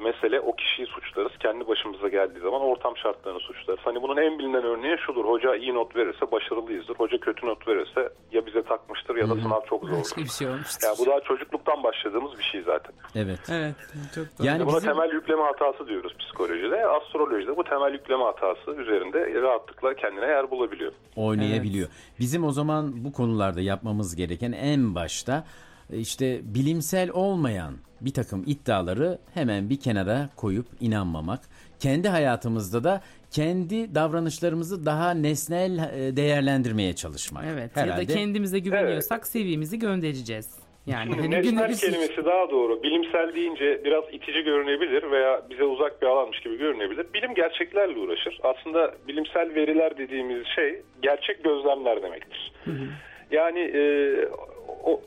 mesele 0.01 0.41
o 0.41 0.57
kişiyi 0.57 0.87
suçlarız. 0.87 1.33
Kendi 1.41 1.69
başımıza 1.69 2.09
geldiği 2.09 2.41
zaman 2.41 2.61
ortam 2.61 2.97
şartlarını 2.97 3.41
suçlarız. 3.41 3.81
Hani 3.85 4.03
bunun 4.03 4.17
en 4.17 4.39
bilinen 4.39 4.63
örneği 4.65 4.97
şudur. 5.07 5.25
Hoca 5.25 5.57
iyi 5.57 5.75
not 5.75 5.97
verirse 5.97 6.33
başarılıyızdır. 6.33 6.95
Hoca 6.95 7.19
kötü 7.21 7.47
not 7.47 7.69
verirse 7.69 8.09
ya 8.33 8.47
bize 8.47 8.63
takmıştır 8.63 9.17
ya 9.17 9.31
da 9.31 9.35
sınav 9.35 9.61
çok 9.69 9.83
zordur. 9.85 9.99
Başka 10.01 10.21
bir 10.21 10.29
şey 10.29 10.49
olmuştur. 10.49 10.89
Bu 10.99 11.07
daha 11.07 11.21
çocukluktan 11.21 11.83
başladığımız 11.83 12.39
bir 12.39 12.45
şey 12.45 12.63
zaten. 12.63 12.93
Evet. 13.15 13.41
Evet 13.53 13.75
çok 14.15 14.25
doğru. 14.39 14.47
Yani 14.47 14.67
Buna 14.67 14.77
bizim- 14.77 14.89
temel 14.93 15.13
yükleme 15.13 15.43
hatası 15.43 15.89
diyoruz 15.89 16.13
psikolojide. 16.19 16.87
Astrolojide 16.87 17.57
bu 17.57 17.65
temel 17.65 17.93
yükleme 17.93 18.25
hatası 18.25 18.71
üzerinde 18.71 19.43
rahatlıkla 19.43 19.95
kendine 19.95 20.27
yer 20.27 20.51
bulabiliyor. 20.51 20.93
oynayabiliyor. 21.17 21.89
Bizim 22.21 22.45
o 22.45 22.51
zaman 22.53 23.05
bu 23.05 23.13
konularda 23.13 23.61
yapmamız 23.61 24.17
gereken 24.17 24.53
en 24.53 24.95
başta 24.95 25.45
işte 25.93 26.41
bilimsel 26.43 27.11
olmayan 27.11 27.75
bir 28.01 28.13
takım 28.13 28.45
iddiaları 28.47 29.19
hemen 29.35 29.71
bir 29.71 29.81
kenara 29.81 30.29
koyup 30.37 30.67
inanmamak. 30.81 31.41
Kendi 31.79 32.09
hayatımızda 32.09 32.85
da 32.85 33.03
kendi 33.31 33.95
davranışlarımızı 33.95 34.87
daha 34.87 35.11
nesnel 35.11 35.79
e, 35.79 36.17
değerlendirmeye 36.17 36.95
çalışmak. 36.95 37.45
Evet 37.53 37.77
ya 37.77 37.83
Herhalde 37.83 38.09
da 38.09 38.15
kendimize 38.15 38.59
güveniyorsak 38.59 39.27
CV'mizi 39.33 39.79
göndereceğiz. 39.79 40.59
Yani 40.87 41.11
hani 41.11 41.31
Nesnel 41.31 41.43
günümüz 41.43 41.81
kelimesi 41.81 42.25
daha 42.25 42.51
doğru. 42.51 42.83
Bilimsel 42.83 43.35
deyince 43.35 43.85
biraz 43.85 44.05
itici 44.13 44.43
görünebilir 44.43 45.11
veya 45.11 45.43
bize 45.51 45.65
uzak 45.65 46.03
bir 46.03 46.07
alanmış 46.07 46.41
gibi 46.41 46.59
görünebilir. 46.59 47.07
Bilim 47.15 47.35
gerçeklerle 47.35 47.99
uğraşır. 47.99 48.39
Aslında 48.43 48.95
bilimsel 49.09 49.55
veriler 49.55 49.99
dediğimiz 49.99 50.47
şey 50.47 50.83
gerçek 51.03 51.45
gözlemler 51.45 52.03
demektir. 52.03 52.53
Yani 53.31 53.61
e, 53.61 53.83
o 54.85 55.01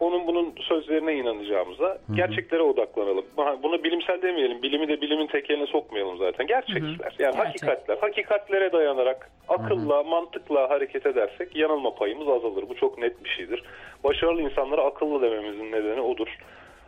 onun 0.00 0.26
bunun 0.26 0.54
sözlerine 0.60 1.14
inanacağımıza 1.14 1.98
gerçeklere 2.14 2.62
odaklanalım. 2.62 3.24
Bunu 3.62 3.84
bilimsel 3.84 4.22
demeyelim. 4.22 4.62
Bilimi 4.62 4.88
de 4.88 5.00
bilimin 5.00 5.26
tekeline 5.26 5.66
sokmayalım 5.66 6.18
zaten. 6.18 6.46
Gerçekler. 6.46 7.14
Yani 7.18 7.34
Gerçek. 7.36 7.38
hakikatler. 7.38 7.98
Hakikatlere 7.98 8.72
dayanarak 8.72 9.30
akılla, 9.48 10.02
mantıkla 10.02 10.70
hareket 10.70 11.06
edersek 11.06 11.56
yanılma 11.56 11.94
payımız 11.94 12.28
azalır. 12.28 12.64
Bu 12.68 12.74
çok 12.74 12.98
net 12.98 13.24
bir 13.24 13.30
şeydir. 13.30 13.62
Başarılı 14.04 14.42
insanlara 14.42 14.82
akıllı 14.82 15.22
dememizin 15.22 15.72
nedeni 15.72 16.00
odur. 16.00 16.28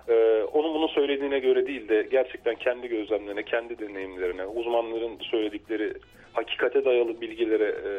Ee, 0.08 0.42
onun 0.52 0.74
bunu 0.74 0.88
söylediğine 0.88 1.38
göre 1.38 1.66
değil 1.66 1.88
de 1.88 2.06
gerçekten 2.10 2.54
kendi 2.54 2.88
gözlemlerine, 2.88 3.42
kendi 3.42 3.78
deneyimlerine, 3.78 4.46
uzmanların 4.46 5.18
söyledikleri 5.18 5.92
hakikate 6.32 6.84
dayalı 6.84 7.20
bilgilere 7.20 7.64
e, 7.64 7.90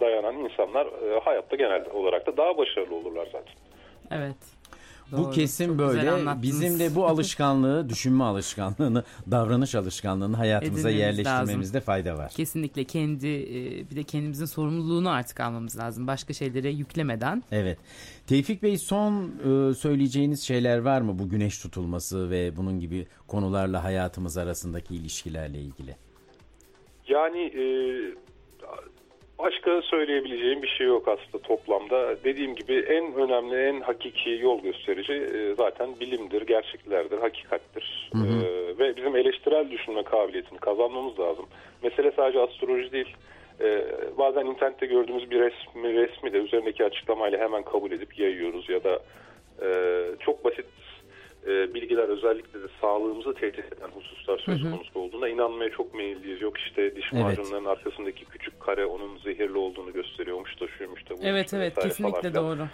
dayanan 0.00 0.36
insanlar 0.36 0.86
e, 0.86 1.20
hayatta 1.20 1.56
genel 1.56 1.84
olarak 1.94 2.26
da 2.26 2.36
daha 2.36 2.58
başarılı 2.58 2.94
olurlar 2.94 3.26
zaten. 3.32 3.54
Evet. 4.10 4.36
Bu 5.12 5.16
Doğru. 5.16 5.30
kesim 5.30 5.66
Çok 5.66 5.78
böyle. 5.78 6.42
Bizim 6.42 6.78
de 6.78 6.94
bu 6.94 7.06
alışkanlığı, 7.06 7.88
düşünme 7.88 8.24
alışkanlığını, 8.24 9.04
davranış 9.30 9.74
alışkanlığını 9.74 10.36
hayatımıza 10.36 10.90
Edinmemiz 10.90 11.18
yerleştirmemizde 11.18 11.80
fayda 11.80 12.18
var. 12.18 12.32
Kesinlikle 12.36 12.84
kendi 12.84 13.26
e, 13.26 13.90
bir 13.90 13.96
de 13.96 14.02
kendimizin 14.02 14.44
sorumluluğunu 14.44 15.10
artık 15.10 15.40
almamız 15.40 15.78
lazım. 15.78 16.06
Başka 16.06 16.32
şeylere 16.32 16.70
yüklemeden. 16.70 17.42
Evet. 17.52 17.78
Tevfik 18.26 18.62
Bey 18.62 18.78
son 18.78 19.24
e, 19.24 19.74
söyleyeceğiniz 19.74 20.42
şeyler 20.42 20.78
var 20.78 21.00
mı 21.00 21.18
bu 21.18 21.28
güneş 21.28 21.58
tutulması 21.58 22.30
ve 22.30 22.56
bunun 22.56 22.80
gibi 22.80 23.06
konularla 23.26 23.84
hayatımız 23.84 24.36
arasındaki 24.36 24.94
ilişkilerle 24.94 25.58
ilgili? 25.58 25.96
Yani 27.08 27.40
e, 27.40 27.64
başka 29.38 29.82
söyleyebileceğim 29.82 30.62
bir 30.62 30.68
şey 30.68 30.86
yok 30.86 31.08
aslında 31.08 31.42
toplamda. 31.42 32.24
Dediğim 32.24 32.54
gibi 32.54 32.74
en 32.74 33.14
önemli, 33.14 33.56
en 33.56 33.80
hakiki 33.80 34.30
yol 34.30 34.62
gösterici 34.62 35.12
e, 35.12 35.54
zaten 35.54 36.00
bilimdir, 36.00 36.42
gerçeklerdir, 36.42 37.18
hakikattir. 37.18 38.10
E, 38.14 38.78
ve 38.78 38.96
bizim 38.96 39.16
eleştirel 39.16 39.70
düşünme 39.70 40.02
kabiliyetini 40.02 40.58
kazanmamız 40.58 41.18
lazım. 41.18 41.46
Mesele 41.82 42.12
sadece 42.16 42.40
astroloji 42.40 42.92
değil. 42.92 43.16
E, 43.60 43.84
bazen 44.18 44.46
internette 44.46 44.86
gördüğümüz 44.86 45.30
bir 45.30 45.40
resmi, 45.40 45.94
resmi 45.94 46.32
de 46.32 46.38
üzerindeki 46.38 46.84
açıklamayla 46.84 47.38
hemen 47.38 47.62
kabul 47.62 47.92
edip 47.92 48.18
yayıyoruz 48.18 48.68
ya 48.68 48.84
da 48.84 49.00
e, 49.62 49.68
çok 50.20 50.44
basit 50.44 50.66
e, 51.46 51.74
bilgiler 51.74 52.08
özellikle 52.08 52.62
de 52.62 52.66
sağlığımızı 52.80 53.34
tehdit 53.34 53.72
eden 53.72 53.88
hususlar 53.88 54.38
söz 54.38 54.62
konusu 54.62 55.00
olduğunda 55.00 55.28
inanmaya 55.28 55.70
çok 55.70 55.94
meyilliyiz. 55.94 56.42
Yok 56.42 56.58
işte 56.58 56.96
diş 56.96 57.10
Evet. 57.12 57.22
macunlarının 57.22 57.68
arkasındaki 57.68 58.24
küçük 58.24 58.60
kare 58.60 58.86
onun 58.86 59.18
zehirli 59.18 59.58
olduğunu 59.58 59.92
gösteriyormuş 59.92 60.60
da 60.60 60.66
şuymuş 60.68 61.10
da 61.10 61.14
Evet 61.22 61.54
evet 61.54 61.74
kesinlikle 61.74 62.32
falan 62.32 62.34
doğru. 62.34 62.68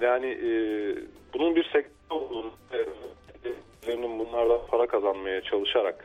Yani 0.00 0.26
e, 0.26 0.50
bunun 1.34 1.56
bir 1.56 1.64
sektör 1.64 1.90
olduğunu 2.10 2.50
e, 2.72 2.78
bunlardan 4.32 4.66
para 4.70 4.86
kazanmaya 4.86 5.40
çalışarak 5.42 6.04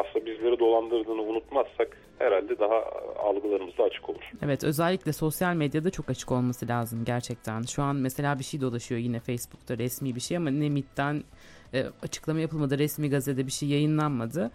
aslında 0.00 0.26
bizleri 0.26 0.58
dolandırdığını 0.58 1.22
unutmazsak 1.22 1.96
herhalde 2.18 2.58
daha 2.58 2.82
algılarımız 3.18 3.78
da 3.78 3.84
açık 3.84 4.08
olur. 4.08 4.30
Evet 4.42 4.64
özellikle 4.64 5.12
sosyal 5.12 5.54
medyada 5.54 5.90
çok 5.90 6.10
açık 6.10 6.32
olması 6.32 6.68
lazım 6.68 7.04
gerçekten. 7.04 7.62
Şu 7.62 7.82
an 7.82 7.96
mesela 7.96 8.38
bir 8.38 8.44
şey 8.44 8.60
dolaşıyor 8.60 9.00
yine 9.00 9.20
Facebook'ta 9.20 9.78
resmi 9.78 10.14
bir 10.14 10.20
şey 10.20 10.36
ama 10.36 10.50
ne 10.50 10.68
MİT'ten 10.68 11.24
e, 11.74 11.84
açıklama 12.02 12.40
yapılmadı. 12.40 12.78
Resmi 12.78 13.10
gazetede 13.10 13.46
bir 13.46 13.52
şey 13.52 13.68
yayınlanmadı. 13.68 14.50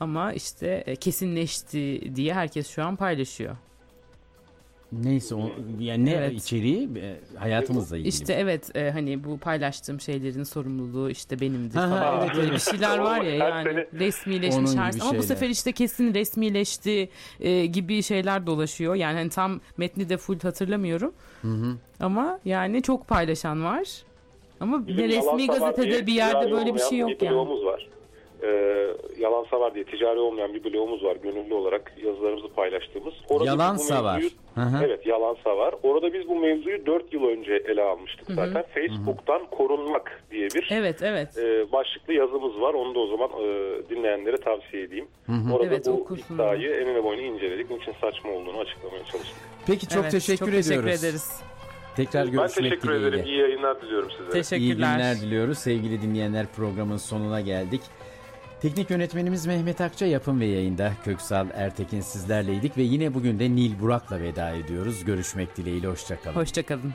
Ama 0.00 0.32
işte 0.32 0.84
e, 0.86 0.96
kesinleşti 0.96 2.16
diye 2.16 2.34
herkes 2.34 2.70
şu 2.70 2.84
an 2.84 2.96
paylaşıyor. 2.96 3.56
Neyse 4.92 5.34
o 5.34 5.50
yani 5.80 6.04
ne 6.04 6.10
Evet. 6.12 6.32
içeriği 6.32 6.88
e, 6.98 7.20
hayatımızla 7.38 7.96
ilgili. 7.96 8.08
İşte 8.08 8.32
evet 8.32 8.76
e, 8.76 8.90
hani 8.90 9.24
bu 9.24 9.38
paylaştığım 9.38 10.00
şeylerin 10.00 10.42
sorumluluğu 10.42 11.10
işte 11.10 11.40
benimdir 11.40 11.76
Ha, 11.76 11.90
ha, 11.90 11.96
falan. 11.96 12.26
evet, 12.26 12.36
evet. 12.40 12.52
bir 12.52 12.58
şeyler 12.58 12.98
var 12.98 13.20
ya 13.20 13.34
yani 13.34 13.86
resmileşmiş 13.98 14.74
her 14.76 14.92
gibi 14.92 15.02
ama 15.02 15.18
bu 15.18 15.22
sefer 15.22 15.48
işte 15.48 15.72
kesin 15.72 16.14
resmileşti 16.14 17.08
e, 17.40 17.66
gibi 17.66 18.02
şeyler 18.02 18.46
dolaşıyor. 18.46 18.94
Yani 18.94 19.18
hani 19.18 19.30
tam 19.30 19.60
metni 19.76 20.08
de 20.08 20.16
full 20.16 20.40
hatırlamıyorum. 20.40 21.12
Ama 22.00 22.40
yani 22.44 22.82
çok 22.82 23.08
paylaşan 23.08 23.64
var. 23.64 23.88
Ama 24.60 24.86
Bizim 24.88 25.04
bir 25.04 25.08
resmi 25.16 25.46
gazetede 25.46 26.06
bir 26.06 26.12
yerde 26.12 26.50
böyle 26.50 26.74
bir 26.74 26.80
şey 26.80 26.98
yok 26.98 27.10
bir 27.20 27.26
yani. 27.26 27.36
var. 27.36 27.88
Ee, 28.42 28.86
yalansa 29.18 29.60
var 29.60 29.74
diye 29.74 29.84
ticari 29.84 30.18
olmayan 30.18 30.54
bir 30.54 30.64
bloğumuz 30.64 31.04
var. 31.04 31.16
Gönüllü 31.22 31.54
olarak 31.54 31.92
yazılarımızı 32.04 32.48
paylaştığımız. 32.48 33.14
Orada 33.28 33.44
Yalansa 33.46 34.04
var. 34.04 34.18
mevzuyu- 34.18 34.30
Hı 34.54 34.60
hı. 34.60 34.84
Evet 34.86 35.06
yalansa 35.06 35.56
var. 35.56 35.74
Orada 35.82 36.12
biz 36.12 36.28
bu 36.28 36.36
mevzuyu 36.36 36.86
4 36.86 37.12
yıl 37.12 37.24
önce 37.24 37.52
ele 37.68 37.82
almıştık 37.82 38.26
zaten. 38.30 38.64
Facebook'tan 38.74 39.46
korunmak 39.50 40.22
diye 40.30 40.48
bir 40.54 40.68
Evet 40.70 41.02
evet. 41.02 41.38
e, 41.38 41.72
başlıklı 41.72 42.12
yazımız 42.14 42.60
var. 42.60 42.74
Onu 42.74 42.94
da 42.94 42.98
o 42.98 43.06
zaman 43.06 43.30
e, 43.30 43.46
dinleyenlere 43.90 44.36
tavsiye 44.36 44.82
edeyim. 44.82 45.08
Orada 45.52 45.66
Evet, 45.66 45.86
bu 45.86 45.90
okusunlar. 45.90 46.54
iddiayı 46.56 46.70
enine 46.82 47.04
boyuna 47.04 47.22
inceledik. 47.22 47.70
Niçin 47.70 47.92
saçma 48.00 48.30
olduğunu 48.32 48.58
açıklamaya 48.58 49.04
çalıştık. 49.04 49.36
Peki 49.66 49.88
çok 49.88 50.02
Evet, 50.02 50.12
teşekkür 50.12 50.38
çok 50.38 50.48
ediyoruz. 50.48 50.68
teşekkür 50.68 50.88
ederiz. 51.08 51.40
Tekrar 51.96 52.26
ben 52.26 52.32
görüşmek 52.32 52.64
teşekkür 52.70 52.88
dileğiyle. 52.88 53.08
ederim. 53.08 53.24
İyi 53.26 53.38
yayınlar 53.38 53.82
diliyorum 53.82 54.10
size. 54.10 54.24
İyi 54.30 54.42
Teşekkürler. 54.42 54.74
günler 54.96 55.16
diliyoruz. 55.20 55.58
Sevgili 55.58 56.02
dinleyenler 56.02 56.46
programın 56.56 56.96
sonuna 56.96 57.40
geldik. 57.40 57.80
Teknik 58.62 58.90
yönetmenimiz 58.90 59.46
Mehmet 59.46 59.80
Akça 59.80 60.06
yapım 60.06 60.40
ve 60.40 60.46
yayında 60.46 60.92
Köksal 61.04 61.46
Ertekin 61.54 62.00
sizlerleydik 62.00 62.76
ve 62.76 62.82
yine 62.82 63.14
bugün 63.14 63.38
de 63.38 63.50
Nil 63.50 63.80
Burak'la 63.80 64.20
veda 64.20 64.50
ediyoruz. 64.50 65.04
Görüşmek 65.04 65.56
dileğiyle 65.56 65.86
hoşçakalın. 65.86 66.36
Hoşçakalın. 66.36 66.92